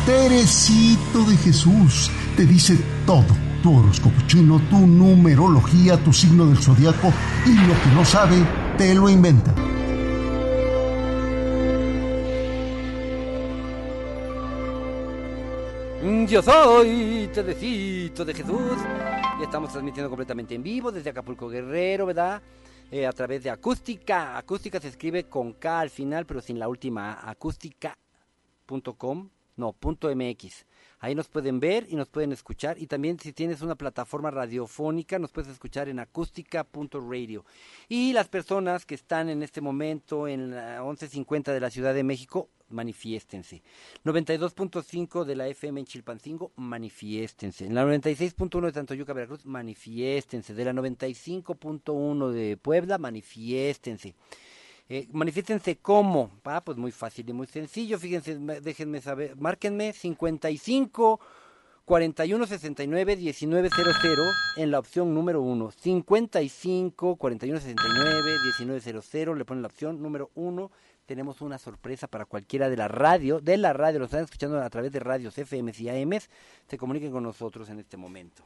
[0.06, 3.25] Teresito de Jesús te dice todo,
[3.63, 7.12] tu horóscopo chino, tu numerología, tu signo del zodiaco
[7.45, 8.36] y lo que no sabe,
[8.77, 9.53] te lo inventa.
[16.27, 18.77] Yo soy Teresito de Jesús
[19.39, 22.41] y estamos transmitiendo completamente en vivo desde Acapulco Guerrero, ¿verdad?
[22.91, 24.38] Eh, a través de acústica.
[24.38, 27.29] Acústica se escribe con K al final, pero sin la última.
[27.29, 30.65] Acústica.com, no, punto MX.
[31.04, 32.78] Ahí nos pueden ver y nos pueden escuchar.
[32.80, 37.44] Y también si tienes una plataforma radiofónica, nos puedes escuchar en acústica.radio.
[37.89, 42.06] Y las personas que están en este momento en la 1150 de la Ciudad de
[42.06, 43.62] México, manifiéstense.
[44.06, 47.66] 92.5 de la FM en Chilpancingo, manifiéstense.
[47.66, 50.54] En la 96.1 de Tantoyuca, Veracruz, manifiéstense.
[50.54, 54.16] De la 95.1 de Puebla, manifiéstense.
[54.89, 56.30] Eh, manifiéstense cómo.
[56.43, 57.98] Ah, pues muy fácil y muy sencillo.
[57.98, 59.36] Fíjense, me- déjenme saber.
[59.38, 61.19] Márquenme 55
[61.86, 65.72] 41 69 1900 en la opción número 1.
[65.72, 68.22] 55 41 69
[68.60, 70.72] 1900 le ponen la opción número 1.
[71.06, 74.69] Tenemos una sorpresa para cualquiera de la radio, de la radio, lo están escuchando a
[74.69, 76.30] través de radios FM y AMs,
[76.69, 78.46] se comuniquen con nosotros en este momento.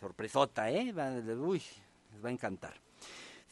[0.00, 0.92] Sorpresota, ¿eh?
[1.38, 1.62] Uy,
[2.12, 2.74] les va a encantar.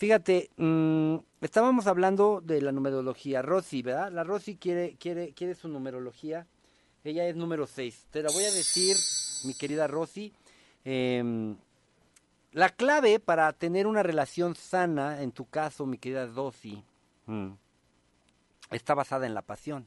[0.03, 3.41] Fíjate, mm, estábamos hablando de la numerología.
[3.41, 4.11] Rosy, ¿verdad?
[4.11, 6.45] La Rosy quiere, quiere, quiere su numerología.
[7.05, 8.09] Ella es número 6.
[8.11, 8.97] Te la voy a decir,
[9.45, 10.33] mi querida Rosy.
[10.85, 11.57] Em,
[12.51, 16.83] la clave para tener una relación sana, en tu caso, mi querida Rosy,
[17.27, 17.51] mm,
[18.73, 19.87] está basada en la pasión.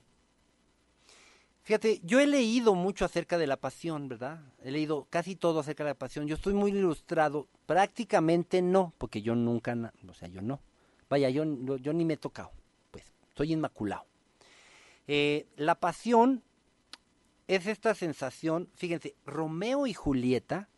[1.65, 4.39] Fíjate, yo he leído mucho acerca de la pasión, ¿verdad?
[4.63, 6.28] He leído casi todo acerca de la pasión.
[6.28, 7.47] Yo estoy muy ilustrado.
[7.65, 10.62] Prácticamente no, porque yo nunca, o sea, yo no.
[11.10, 11.43] Vaya, yo,
[11.78, 12.51] yo, ni me he tocado.
[12.91, 14.06] Pues, estoy inmaculado.
[15.08, 16.43] Eh, la pasión
[17.47, 20.69] es esta sensación, fíjense, Romeo y Julieta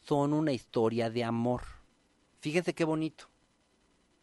[0.00, 1.62] son una historia de amor.
[2.40, 3.28] Fíjense qué bonito.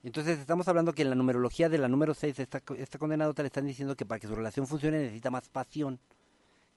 [0.04, 3.48] Entonces estamos hablando que en la numerología de la número 6, esta, esta condenadota le
[3.48, 6.00] están diciendo que para que su relación funcione necesita más pasión.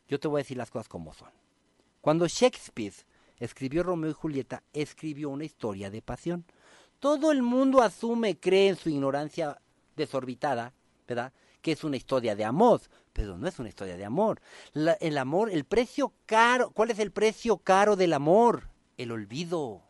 [0.08, 1.30] Yo te voy a decir las cosas como son.
[2.02, 2.92] Cuando Shakespeare
[3.38, 6.44] escribió Romeo y Julieta, escribió una historia de pasión.
[7.00, 9.58] Todo el mundo asume, cree en su ignorancia
[9.96, 10.74] desorbitada,
[11.08, 11.32] ¿verdad?
[11.62, 12.82] Que es una historia de amor,
[13.14, 14.42] pero no es una historia de amor.
[14.74, 18.68] La- el amor, el precio caro, ¿cuál es el precio caro del amor?
[18.98, 19.80] El olvido.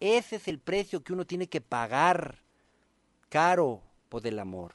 [0.00, 2.42] Ese es el precio que uno tiene que pagar
[3.36, 4.72] caro por el amor,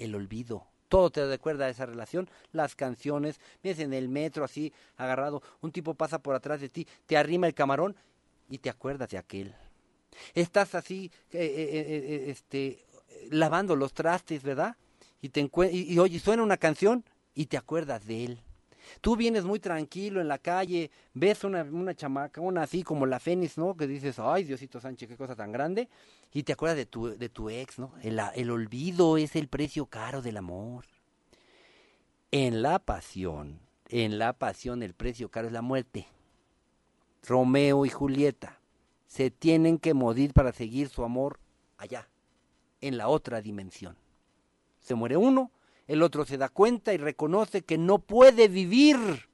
[0.00, 0.66] el olvido.
[0.88, 5.70] Todo te recuerda a esa relación, las canciones, vienes en el metro así, agarrado, un
[5.70, 7.94] tipo pasa por atrás de ti, te arrima el camarón
[8.48, 9.54] y te acuerdas de aquel.
[10.34, 12.84] Estás así, eh, eh, eh, este,
[13.30, 14.74] lavando los trastes, ¿verdad?
[15.22, 17.04] Y te y, y oye, suena una canción
[17.36, 18.40] y te acuerdas de él.
[19.00, 23.20] Tú vienes muy tranquilo en la calle, ves una, una chamaca, una así como la
[23.20, 23.76] Fénix, ¿no?
[23.76, 25.88] Que dices, ay, Diosito Sánchez, qué cosa tan grande.
[26.32, 27.92] Y te acuerdas de tu, de tu ex, ¿no?
[28.02, 30.84] El, el olvido es el precio caro del amor.
[32.32, 36.06] En la pasión, en la pasión el precio caro es la muerte.
[37.22, 38.60] Romeo y Julieta
[39.06, 41.40] se tienen que morir para seguir su amor
[41.76, 42.08] allá,
[42.80, 43.96] en la otra dimensión.
[44.78, 45.50] Se muere uno,
[45.90, 49.28] el otro se da cuenta y reconoce que no puede vivir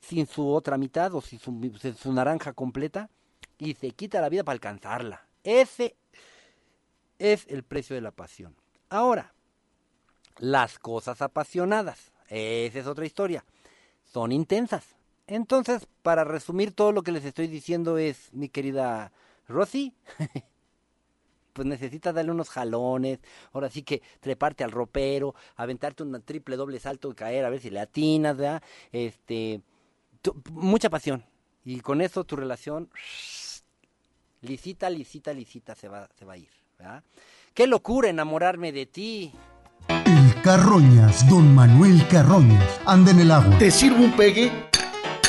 [0.00, 3.10] sin su otra mitad o sin su, naranja completa
[3.58, 5.26] y se quita la vida para alcanzarla.
[5.44, 5.96] Ese
[7.18, 8.56] es el precio de la pasión.
[8.88, 9.34] Ahora,
[10.38, 13.44] las cosas apasionadas, esa es otra historia,
[14.06, 14.96] son intensas.
[15.26, 19.12] Entonces, para resumir todo lo que les estoy diciendo es, mi querida
[19.48, 19.94] Rosy,
[21.52, 23.18] pues necesitas darle unos jalones,
[23.52, 27.60] ahora sí que treparte al ropero, aventarte un triple doble salto y caer a ver
[27.60, 28.62] si le atinas, ¿verdad?
[28.92, 29.60] Este,
[30.22, 31.24] tu- mucha pasión.
[31.64, 32.88] Y con eso tu relación,
[34.42, 37.02] lisita, lisita, lisita se va, se va a ir, ¿verdad?
[37.54, 39.32] Qué locura enamorarme de ti.
[39.88, 43.58] El Carroñas, don Manuel Carroñas, anda en el agua.
[43.58, 44.50] ¿Te sirvo un pegue?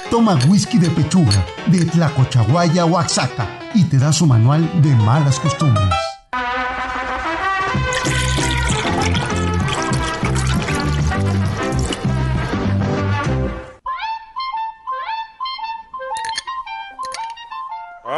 [0.10, 5.88] Toma whisky de pechuga, de Tlacochahuaya, Oaxaca, y te da su manual de malas costumbres.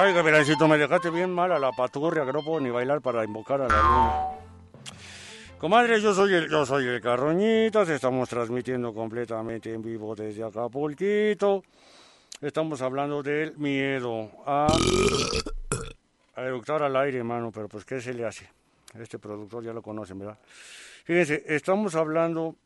[0.04, 3.24] Ay, Gavirancito, me dejaste bien mal a la paturria, que no puedo ni bailar para
[3.24, 4.14] invocar a la luna.
[5.58, 11.64] Comadre, yo soy el, yo soy el Carroñitas, estamos transmitiendo completamente en vivo desde Acapulquito.
[12.42, 14.68] Estamos hablando del miedo a,
[16.36, 18.50] a eructar al aire, hermano, pero pues ¿qué se le hace?
[19.00, 20.38] Este productor ya lo conocen, ¿verdad?
[21.06, 22.58] Fíjense, estamos hablando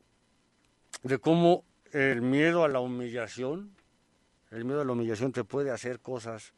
[1.04, 3.70] de cómo el miedo a la humillación,
[4.50, 6.54] el miedo a la humillación te puede hacer cosas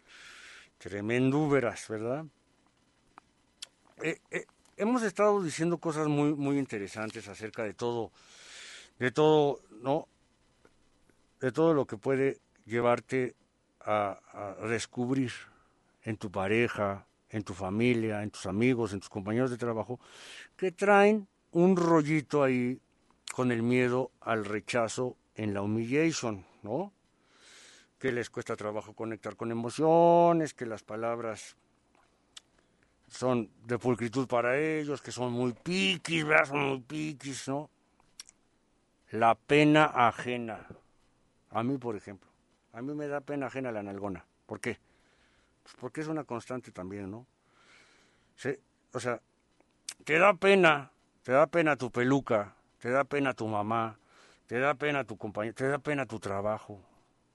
[0.79, 2.25] tremendúveras, ¿verdad?
[4.01, 4.45] Eh, eh,
[4.77, 8.11] hemos estado diciendo cosas muy, muy interesantes acerca de todo,
[8.97, 10.07] de todo, ¿no?
[11.39, 13.35] De todo lo que puede llevarte
[13.81, 14.19] a,
[14.61, 15.31] a descubrir
[16.03, 19.99] en tu pareja, en tu familia, en tus amigos, en tus compañeros de trabajo,
[20.55, 22.79] que traen un rollito ahí
[23.33, 26.93] con el miedo al rechazo en la humiliation, ¿no?
[27.99, 31.57] Que les cuesta trabajo conectar con emociones, que las palabras
[33.07, 36.45] son de pulcritud para ellos, que son muy piquis, ¿verdad?
[36.45, 37.69] Son muy piquis, ¿no?
[39.11, 40.67] La pena ajena.
[41.51, 42.29] A mí, por ejemplo.
[42.73, 44.25] A mí me da pena ajena la nalgona.
[44.45, 44.77] ¿Por qué?
[45.63, 47.25] Pues porque es una constante también, ¿no?
[48.35, 48.59] Se-
[48.93, 49.19] o sea,
[50.05, 50.91] te da pena,
[51.23, 53.97] te da pena tu peluca, te da pena tu mamá,
[54.47, 56.79] te da pena tu compañero, te da pena tu trabajo.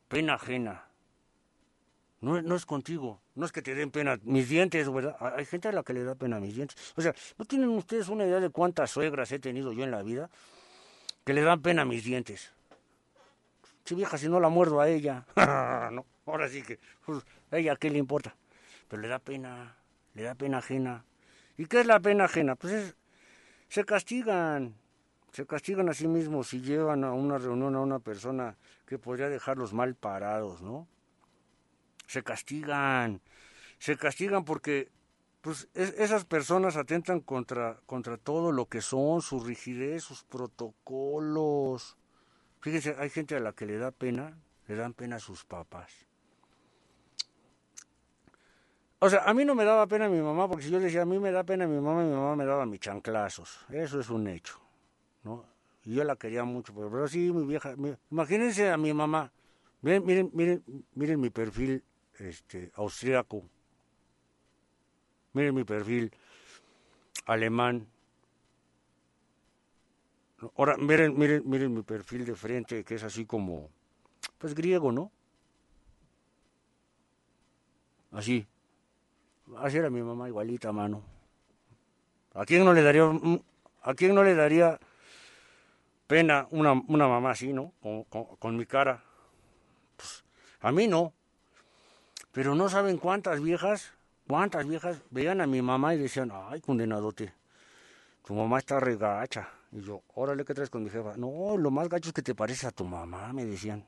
[0.09, 0.85] Pena ajena.
[2.21, 5.17] No, es- no es contigo, no es que te den pena mis dientes, ¿verdad?
[5.21, 6.77] Hay hay gente a la que le da pena mis dientes.
[6.97, 10.03] O sea, ¿no tienen ustedes una idea de cuántas suegras he tenido yo en la
[10.03, 10.31] vida
[11.25, 12.53] que le dan pena mis dientes?
[13.85, 15.27] Si vieja, si no la muerdo a ella.
[15.93, 18.35] no, ahora sí que, pues, a ella, ¿qué le importa?
[18.89, 19.77] Pero le da pena,
[20.15, 21.05] le da pena ajena.
[21.59, 22.57] ¿Y qué es la pena ajena?
[22.57, 22.97] Pues es,
[23.69, 24.75] se castigan,
[25.33, 28.57] se castigan a sí mismos si llevan a una reunión a una persona
[28.87, 30.89] que podría dejarlos mal parados, ¿no?
[32.07, 33.21] Se castigan,
[33.79, 34.91] se castigan porque
[35.43, 41.97] pues, es- esas personas atentan contra, contra todo lo que son, su rigidez, sus protocolos.
[42.61, 45.93] Fíjense, hay gente a la que le da pena, le dan pena a sus papás.
[49.01, 51.05] O sea, a mí no me daba pena mi mamá, porque si yo decía, a
[51.05, 53.67] mí me da pena mi mamá, mi mamá me daba mis chanclazos.
[53.69, 54.64] Eso es un hecho.
[55.85, 57.75] Y yo la quería mucho, pero, sí, mi vieja,
[58.11, 59.31] imagínense a mi mamá.
[59.83, 60.65] Miren, miren, miren,
[60.95, 61.85] miren mi perfil
[62.19, 63.43] este, austriaco.
[65.35, 66.11] Miren mi perfil
[67.27, 67.87] alemán.
[70.57, 73.69] Ahora, miren, miren, miren mi perfil de frente, que es así como,
[74.39, 75.11] pues griego, ¿no?
[78.11, 78.47] Así.
[79.59, 81.03] Así era mi mamá, igualita, mano.
[82.33, 83.05] ¿A quién no le daría,
[83.83, 84.81] a quién no le daría
[86.15, 87.73] pena una, una mamá así, ¿no?
[88.39, 89.03] Con, mi cara.
[89.97, 90.23] Pues,
[90.61, 91.13] a mí no.
[92.31, 93.93] Pero no saben cuántas viejas,
[94.29, 97.33] cuántas viejas veían a mi mamá y decían, ay, condenadote,
[98.25, 99.49] tu mamá está regacha.
[99.73, 101.17] Y yo, órale, ¿qué traes con mi jefa?
[101.17, 103.85] No, lo más gacho es que te parece a tu mamá, me decían.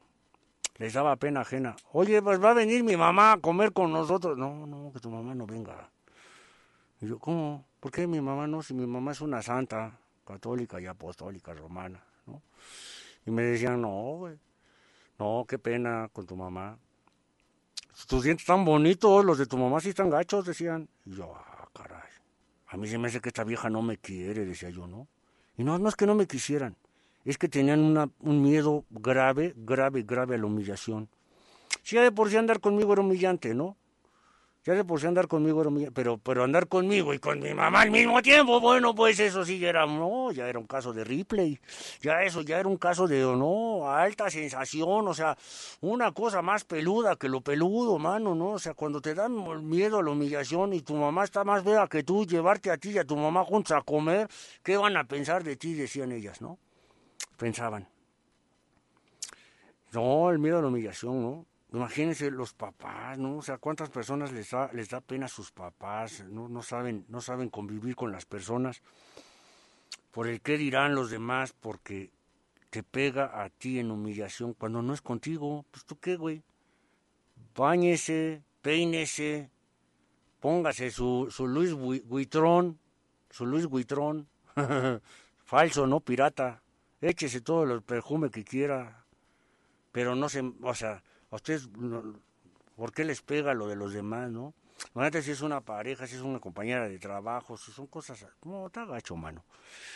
[0.79, 1.77] Les daba pena ajena.
[1.93, 4.37] Oye, pues va a venir mi mamá a comer con nosotros.
[4.37, 5.91] No, no, que tu mamá no venga.
[7.01, 7.65] Y yo, ¿cómo?
[7.79, 8.65] ¿Por qué mi mamá no?
[8.65, 12.03] Si mi mamá es una santa, católica y apostólica romana,
[13.25, 14.39] Y me decían, no, güey.
[15.19, 16.79] No, qué pena con tu mamá.
[18.07, 20.89] Tus dientes están bonitos, los de tu mamá sí están gachos, decían.
[21.05, 22.11] Y yo, ah, caray.
[22.69, 25.09] A mí se me hace que esta vieja no me quiere, decía yo, ¿no?
[25.57, 26.77] Y no, no es que no me quisieran,
[27.25, 31.09] es que tenían una, un miedo grave, grave, grave a la humillación.
[31.83, 33.77] Si ya de por sí andar conmigo era humillante, ¿no?
[34.67, 35.63] Ya de por sí andar conmigo
[35.95, 39.61] pero, pero andar conmigo y con mi mamá al mismo tiempo, bueno, pues eso sí
[39.61, 41.61] ya era, no, ya era un caso de Ripley,
[42.01, 45.39] ya eso ya era un caso de, no, alta sensación, o sea,
[45.83, 48.55] una cosa más peluda que lo peludo, mano, ¿no?
[48.55, 51.87] O sea, cuando te dan miedo a la humillación y tu mamá está más fea
[51.87, 54.27] que tú, llevarte a ti y a tu mamá juntos a comer,
[54.65, 55.75] ¿qué van a pensar de ti?
[55.75, 56.59] Decían ellas, ¿no?
[57.37, 57.87] Pensaban.
[59.93, 61.47] No, el miedo a la humillación, ¿no?
[61.73, 63.39] Imagínense los papás, ¿no?
[63.39, 66.49] O sea, cuántas personas les da, les da pena a sus papás, ¿no?
[66.49, 68.83] No saben, no saben convivir con las personas
[70.13, 72.11] por el qué dirán los demás, porque
[72.71, 75.65] te pega a ti en humillación cuando no es contigo.
[75.71, 76.43] Pues tú qué, güey.
[77.55, 79.51] Báñese, peínese,
[80.41, 82.79] póngase su, su Luis Bui- Buitrón,
[83.31, 84.29] su Luis Buitrón,
[85.45, 86.01] falso, ¿no?
[86.01, 86.63] Pirata.
[87.01, 89.05] Échese todo el perfume que quiera,
[89.93, 91.69] pero no se, o sea, a ustedes,
[92.77, 94.55] ¿por qué les pega lo de los demás, no?
[94.95, 98.67] Imagínate si es una pareja, si es una compañera de trabajo, si son cosas, no,
[98.67, 99.43] está gacho, mano.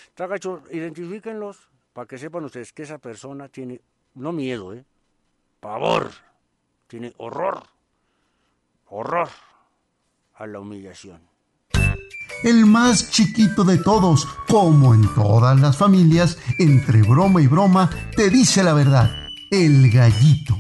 [0.08, 1.58] Está gacho, identifíquenlos
[1.92, 3.80] para que sepan ustedes que esa persona tiene,
[4.14, 4.84] no miedo, ¿eh?
[5.60, 6.10] Pavor,
[6.86, 7.62] tiene horror,
[8.86, 9.28] horror
[10.34, 11.20] a la humillación.
[12.42, 18.30] el más chiquito de todos, como en todas las familias, entre broma y broma, te
[18.30, 19.10] dice la verdad,
[19.50, 20.56] el gallito.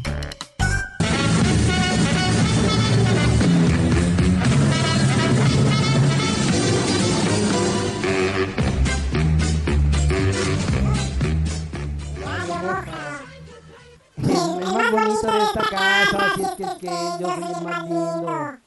[16.36, 16.86] Si es que, es que
[17.20, 18.58] yo soy el más lindo.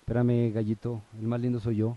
[0.00, 1.96] Espérame, gallito, el más lindo soy yo.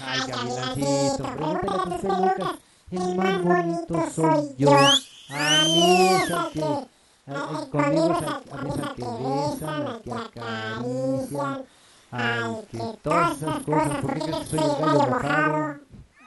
[0.00, 2.58] Ay, Gavilancito, pregúntale a tus pelucas.
[2.90, 4.70] El más bonito soy yo.
[5.30, 6.62] A mí es el que...
[6.62, 6.78] a-
[7.32, 11.64] a- Conmigo es a al que besan, al que acarician,
[12.10, 13.96] al que todas esas cosas.
[14.00, 15.76] ¿Por qué crees que soy el gallo mojado?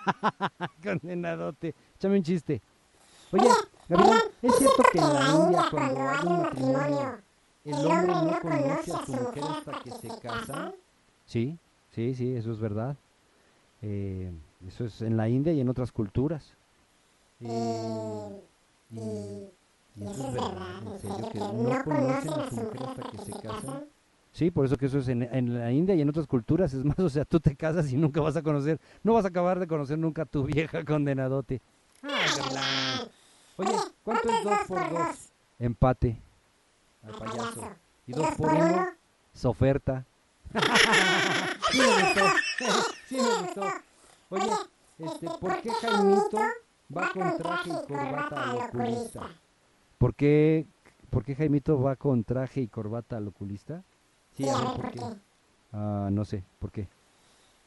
[0.84, 1.76] Condenadote.
[1.98, 2.62] Échame un chiste.
[3.32, 3.50] Oye,
[3.90, 7.18] Gavilán, ¿es cierto que en la India cuando hay un matrimonio
[7.64, 10.74] el hombre no conoce a su mujer hasta que se casa.
[11.26, 11.58] Sí,
[11.92, 12.96] sí, sí, eso es verdad.
[13.82, 14.32] Eh,
[14.68, 16.56] eso es en la India y en otras culturas.
[17.40, 18.42] Eh,
[18.92, 23.18] y, y eso es verdad, en serio, que no conocen a su mujer hasta que
[23.18, 23.86] se casan.
[24.32, 26.74] Sí, por eso que eso es en, en la India y en otras culturas.
[26.74, 29.30] Es más, o sea, tú te casas y nunca vas a conocer, no vas a
[29.30, 31.62] acabar de conocer nunca a tu vieja condenadote.
[32.02, 33.12] Ay, Gavilán.
[33.58, 33.72] Oye,
[34.04, 35.34] ¿cuánto es dos por dos?
[35.60, 36.22] Empate.
[37.04, 37.70] Al payaso.
[38.08, 38.88] Y dos por uno,
[39.34, 40.06] es oferta.
[41.72, 42.26] Sí me gustó.
[43.08, 43.64] Sí me gustó.
[44.30, 44.52] Oye,
[45.00, 46.40] este, ¿por qué Jaimito
[46.96, 49.30] va con traje y corbata al oculista?
[49.98, 50.66] ¿Por qué,
[51.10, 53.84] ¿Por qué Jaimito va con traje y corbata al oculista?
[54.36, 55.00] Sí, a ver por qué.
[55.72, 56.90] Ah, no sé, ¿por qué?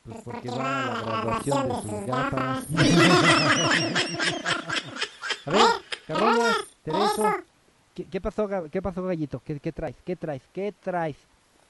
[0.05, 2.67] Pues porque va a la graduación de sus gafas.
[5.47, 5.63] a ver,
[6.07, 7.35] Carroñas, Tereso,
[7.95, 9.41] ¿qué, qué pasó, qué pasó, gallito?
[9.45, 9.97] ¿Qué, qué traes?
[10.05, 10.43] ¿Qué traes?
[10.53, 11.17] ¿Qué traes?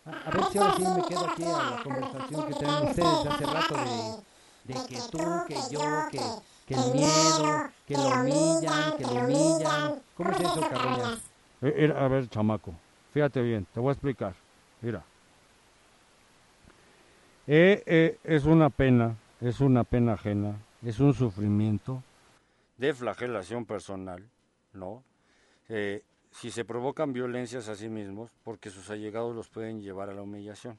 [0.06, 3.26] A, a ver si ahora sí me quedo aquí a la conversación que tienen ustedes
[3.26, 6.20] hace rato de, de que tú, que yo, que,
[6.66, 10.02] que el miedo, que lo humillan, que lo humillan.
[10.16, 11.18] ¿Cómo es eso, Carroñas?
[11.62, 12.74] Eh, eh, a ver, chamaco,
[13.12, 14.34] fíjate bien, te voy a explicar.
[14.82, 15.02] Mira.
[17.46, 22.02] Eh, eh, es una pena, es una pena ajena, es un sufrimiento
[22.76, 24.22] de flagelación personal,
[24.72, 25.02] ¿no?
[25.68, 26.02] Eh,
[26.34, 30.22] si se provocan violencias a sí mismos, porque sus allegados los pueden llevar a la
[30.22, 30.76] humillación.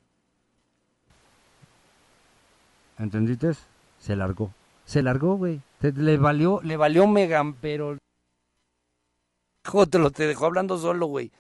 [3.00, 3.54] ¿Entendiste?
[4.00, 4.52] Se largó.
[4.86, 5.62] Se largó, güey.
[5.82, 7.98] Le valió, le valió mega, pero...
[9.66, 11.32] Hijo, te dejó hablando solo, güey.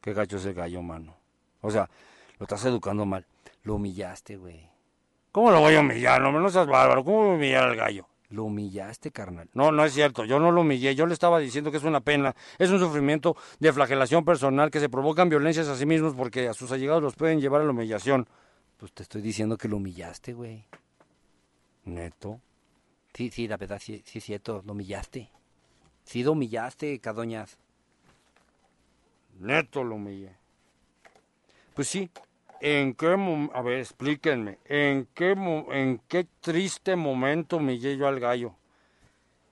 [0.00, 1.16] Qué gacho ese gallo, mano.
[1.62, 1.88] O sea,
[2.38, 3.24] lo estás educando mal.
[3.62, 4.68] Lo humillaste, güey.
[5.32, 6.20] ¿Cómo lo voy a humillar?
[6.20, 7.02] No, no seas bárbaro.
[7.02, 8.06] ¿Cómo voy a humillar al gallo?
[8.34, 9.48] Lo humillaste, carnal.
[9.54, 10.24] No, no es cierto.
[10.24, 10.96] Yo no lo humillé.
[10.96, 12.34] Yo le estaba diciendo que es una pena.
[12.58, 16.52] Es un sufrimiento de flagelación personal que se provocan violencias a sí mismos porque a
[16.52, 18.26] sus allegados los pueden llevar a la humillación.
[18.76, 20.66] Pues te estoy diciendo que lo humillaste, güey.
[21.84, 22.40] Neto.
[23.12, 25.30] Sí, sí, la verdad, sí, sí es cierto, lo humillaste.
[26.02, 27.56] Sí, lo humillaste, Cadoñas.
[29.38, 30.34] Neto lo humillé.
[31.72, 32.10] Pues sí,
[32.66, 33.08] ¿En qué
[33.52, 34.58] A ver, explíquenme.
[34.64, 38.56] ¿En qué, ¿En qué triste momento humillé yo al gallo?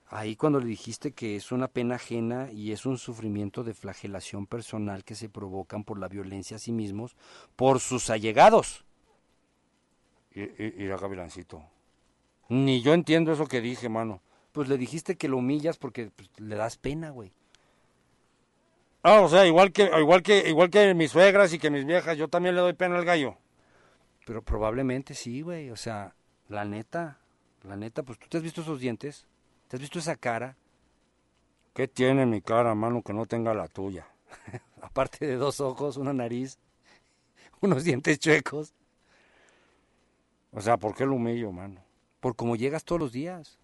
[0.07, 4.47] ahí cuando le dijiste que es una pena ajena y es un sufrimiento de flagelación
[4.47, 7.15] personal que se provocan por la violencia a sí mismos,
[7.55, 8.83] por sus allegados.
[10.33, 11.63] Y, y, y a Gavilancito.
[12.49, 14.21] Ni yo entiendo eso que dije, mano.
[14.51, 17.31] Pues le dijiste que lo humillas porque pues, le das pena, güey.
[19.03, 22.17] Ah, o sea, igual que, igual que, igual que mis suegras y que mis viejas,
[22.17, 23.37] yo también le doy pena al gallo.
[24.25, 25.69] Pero probablemente sí, güey.
[25.69, 26.15] O sea,
[26.47, 27.19] la neta,
[27.63, 29.27] la neta, pues tú te has visto esos dientes,
[29.67, 30.55] te has visto esa cara,
[31.73, 34.07] ¿Qué tiene mi cara, mano, que no tenga la tuya?
[34.81, 36.59] aparte de dos ojos, una nariz,
[37.61, 38.73] unos dientes chuecos,
[40.51, 41.81] O sea, ¿por qué lo humillo, mano?
[42.19, 43.57] por cómo llegas todos los días.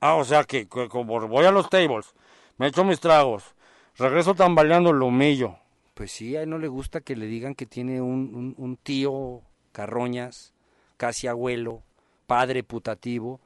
[0.00, 2.14] Ah, o sea, que, que como voy a los tables,
[2.56, 3.55] me echo mis tragos,
[3.98, 5.56] regreso tambaleando, lo humillo.
[5.94, 8.76] Pues sí, a él no le gusta que le digan que tiene un, un- un
[8.76, 9.42] tío
[9.72, 10.52] carroñas,
[10.96, 11.82] casi abuelo,
[12.26, 13.40] padre putativo,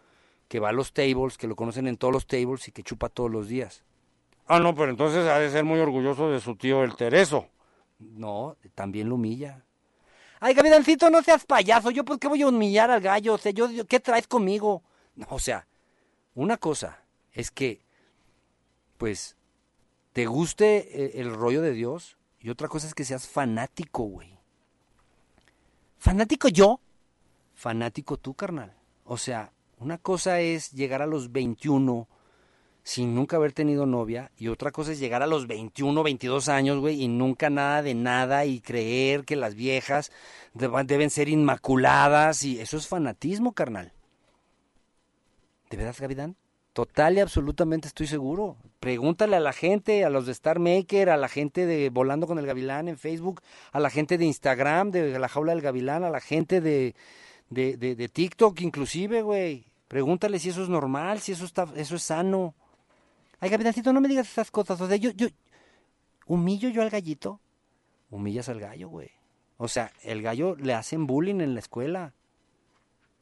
[0.48, 3.09] que va a los tables, que lo conocen en todos los tables y que chupa
[3.09, 3.84] todos los días.
[4.46, 7.46] Ah, no, pero entonces ha de ser muy orgulloso de su tío el Tereso.
[8.01, 9.62] No, también lo humilla.
[10.40, 11.90] Ay, Gavidancito, no seas payaso.
[11.92, 13.34] ¿Yo por qué voy a humillar al gallo?
[13.34, 14.82] O sea, yo, yo- ¿qué traes conmigo?
[15.14, 15.66] No, o sea,
[16.34, 16.98] una cosa
[17.32, 17.82] es que,
[18.96, 19.36] pues,
[20.12, 24.38] te guste eh, el rollo de Dios y otra cosa es que seas fanático, güey.
[25.98, 26.80] ¿Fanático yo?
[27.54, 28.74] Fanático tú, carnal.
[29.04, 32.08] O sea, una cosa es llegar a los 21
[32.82, 36.78] sin nunca haber tenido novia y otra cosa es llegar a los 21, 22 años,
[36.80, 40.11] güey, y nunca nada de nada y creer que las viejas
[40.54, 43.92] deben ser inmaculadas y eso es fanatismo, carnal.
[45.68, 46.36] ¿De verdad, Gavidán?
[46.72, 48.56] Total y absolutamente estoy seguro.
[48.78, 52.38] Pregúntale a la gente, a los de Star Maker, a la gente de Volando con
[52.38, 53.42] el Gavilán en Facebook,
[53.72, 56.94] a la gente de Instagram, de La Jaula del Gavilán, a la gente de,
[57.50, 59.66] de, de, TikTok inclusive, güey.
[59.88, 62.54] Pregúntale si eso es normal, si eso, está, eso es sano.
[63.40, 64.80] Ay, Gavilancito, no me digas esas cosas.
[64.80, 65.26] O sea, yo, yo,
[66.26, 67.40] ¿humillo yo al gallito?
[68.10, 69.10] Humillas al gallo, güey.
[69.56, 72.14] O sea, el gallo le hacen bullying en la escuela.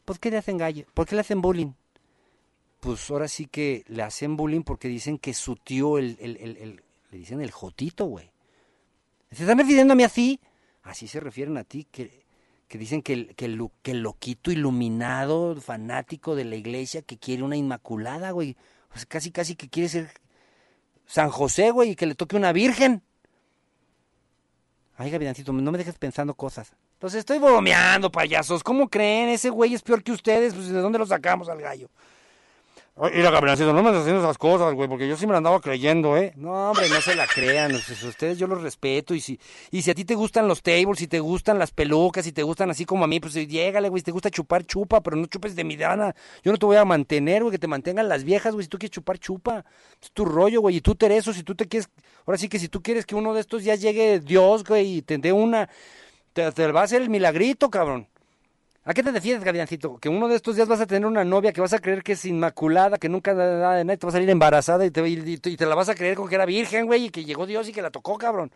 [0.05, 0.85] ¿Por qué le hacen gallo?
[0.93, 1.73] ¿Por qué le hacen bullying?
[2.81, 6.57] Pues ahora sí que le hacen bullying porque dicen que su tío, el, el, el,
[6.59, 8.31] el- le dicen el jotito, güey.
[9.33, 10.41] ¿Se están refiriendo a mí así?
[10.83, 12.25] Así se refieren a ti, que,
[12.69, 17.57] que dicen que el, que, el, loquito iluminado, fanático de la iglesia, que quiere una
[17.57, 18.57] inmaculada, güey.
[18.95, 20.11] O sea, casi, casi que quiere ser
[21.07, 23.03] San José, güey, y que le toque una virgen.
[24.97, 26.73] Ay, Gavilancito, no me dejes pensando cosas.
[26.95, 28.63] Entonces estoy bromeando, payasos.
[28.65, 29.29] ¿Cómo creen?
[29.29, 30.55] Ese güey es peor que ustedes.
[30.55, 31.89] Pues, ¿de dónde lo sacamos al gallo?
[33.01, 35.39] Ay, Mira, Gabrielcito, no me andes haciendo esas cosas, güey, porque yo sí me la
[35.39, 36.33] andaba creyendo, ¿eh?
[36.35, 37.73] No, hombre, no se la crean.
[37.73, 39.15] Ustedes yo los respeto.
[39.15, 39.39] Y si,
[39.71, 42.43] y si a ti te gustan los tables, si te gustan las pelucas, si te
[42.43, 44.01] gustan así como a mí, pues llégale, güey.
[44.01, 46.13] Si te gusta chupar, chupa, pero no chupes de mi dana.
[46.43, 48.65] Yo no te voy a mantener, güey, que te mantengan las viejas, güey.
[48.65, 49.65] Si tú quieres chupar, chupa.
[50.03, 50.77] Es tu rollo, güey.
[50.77, 51.89] Y tú, Tereso, si tú te quieres.
[52.27, 55.03] Ahora sí que si tú quieres que uno de estos días llegue Dios, güey, y
[55.03, 55.69] te dé una.
[56.33, 58.09] Te, te va a hacer el milagrito, cabrón.
[58.89, 59.99] ¿A qué te defiendes, Gaviancito?
[59.99, 62.13] Que uno de estos días vas a tener una novia que vas a creer que
[62.13, 65.07] es inmaculada, que nunca da nada de nada, te va a salir embarazada y te,
[65.07, 67.45] y, y te la vas a creer con que era virgen, güey, y que llegó
[67.45, 68.51] Dios y que la tocó, cabrón.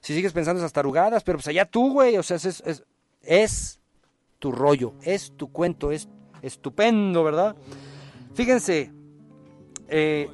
[0.00, 2.82] Si sigues pensando esas tarugadas, pero pues allá tú, güey, o sea, es, es,
[3.20, 3.78] es
[4.38, 6.08] tu rollo, es tu cuento, es
[6.40, 7.54] estupendo, ¿verdad?
[8.32, 8.90] Fíjense,
[9.88, 10.30] eh,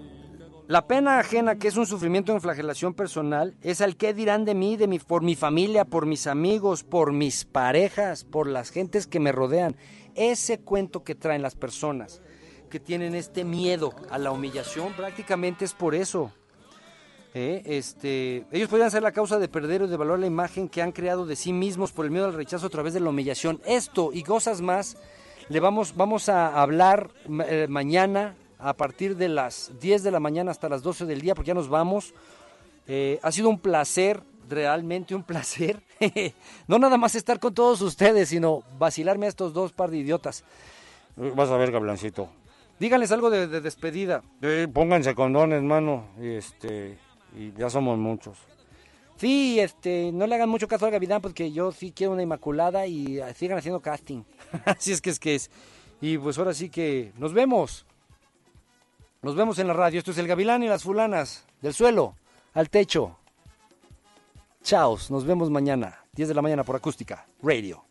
[0.70, 4.54] la pena ajena, que es un sufrimiento en flagelación personal, es al que dirán de
[4.54, 9.08] mí, de mi, por mi familia, por mis amigos, por mis parejas, por las gentes
[9.08, 9.74] que me rodean.
[10.14, 12.22] Ese cuento que traen las personas
[12.70, 16.30] que tienen este miedo a la humillación, prácticamente es por eso.
[17.34, 17.62] ¿eh?
[17.64, 20.92] Este, ellos podrían ser la causa de perder o de valorar la imagen que han
[20.92, 23.60] creado de sí mismos por el miedo al rechazo a través de la humillación.
[23.66, 24.96] Esto y cosas más
[25.48, 27.10] le vamos, vamos a hablar
[27.48, 31.34] eh, mañana a partir de las 10 de la mañana hasta las 12 del día,
[31.34, 32.14] porque ya nos vamos.
[32.86, 35.82] Eh, ha sido un placer, realmente un placer.
[36.66, 40.44] no nada más estar con todos ustedes, sino vacilarme a estos dos par de idiotas.
[41.16, 42.28] Vas a ver, Gablancito.
[42.78, 44.22] Díganles algo de, de despedida.
[44.40, 46.96] Eh, pónganse condones, mano, y este,
[47.36, 48.38] y ya somos muchos.
[49.20, 52.86] Sí, este, no le hagan mucho caso a Gavidán porque yo sí quiero una inmaculada
[52.86, 54.22] y sigan haciendo casting.
[54.64, 55.50] Así es que es que es.
[56.00, 57.84] Y pues ahora sí que nos vemos.
[59.22, 59.98] Nos vemos en la radio.
[59.98, 61.44] Esto es el Gavilán y las fulanas.
[61.60, 62.14] Del suelo
[62.54, 63.16] al techo.
[64.62, 65.10] Chaos.
[65.10, 65.98] Nos vemos mañana.
[66.12, 67.26] 10 de la mañana por acústica.
[67.42, 67.84] Radio.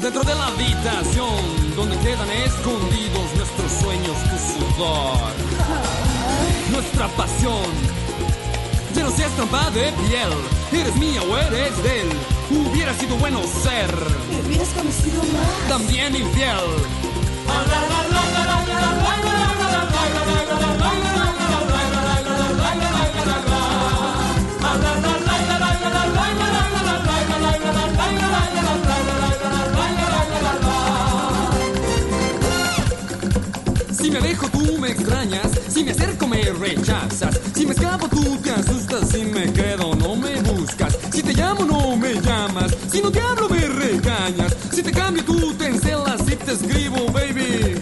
[0.00, 5.32] Dentro de la habitación donde quedan escondidos nuestros sueños, tu sudor,
[6.70, 7.64] nuestra pasión.
[8.94, 10.30] Ya no seas trampa de piel,
[10.80, 12.08] eres mía o eres de él.
[12.50, 13.90] Hubiera sido bueno ser,
[14.30, 15.68] Me hubieras conocido más.
[15.68, 16.58] también infiel.
[34.06, 38.36] Si me alejo tú me extrañas, si me acerco me rechazas, si me escapo tú
[38.38, 43.02] te asustas, si me quedo no me buscas, si te llamo no me llamas, si
[43.02, 47.80] no te hablo me regañas, si te cambio tú te encelas, si te escribo baby,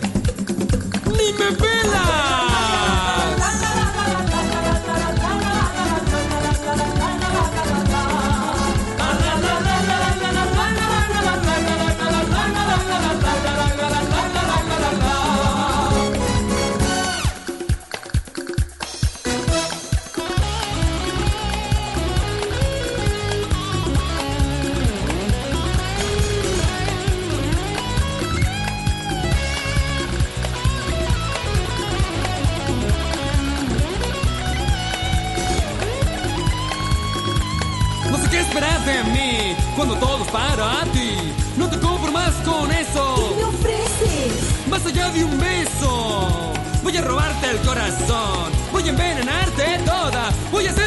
[38.55, 41.17] esperas de mí cuando todo es para ti.
[41.57, 43.31] No te conformas con eso.
[43.31, 44.69] ¿Qué me ofreces?
[44.69, 46.53] Más allá de un beso,
[46.85, 48.53] voy a robarte el corazón.
[48.71, 50.31] Voy a envenenarte toda.
[50.53, 50.84] Voy a hacerte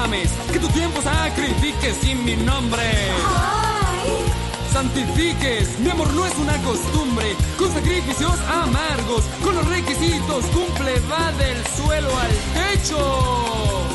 [0.00, 2.82] Que tu tiempo sacrifiques sin mi nombre.
[2.82, 4.32] Ay.
[4.72, 5.78] santifiques.
[5.80, 11.66] Mi amor no es una costumbre, con sacrificios amargos, con los requisitos cumple, va del
[11.76, 13.86] suelo al techo.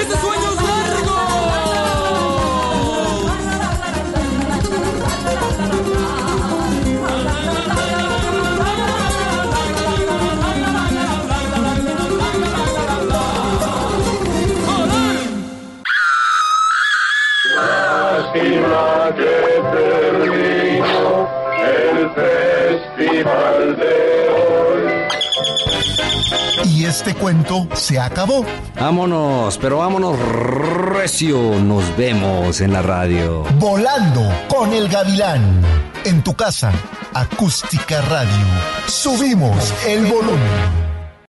[0.00, 2.09] ¡Este sueño es largo!
[26.80, 28.42] Y este cuento se acabó.
[28.74, 31.60] Vámonos, pero vámonos recio.
[31.60, 33.42] Nos vemos en la radio.
[33.58, 35.60] Volando con el gavilán.
[36.06, 36.72] En tu casa,
[37.12, 38.46] acústica radio.
[38.86, 40.79] Subimos el volumen.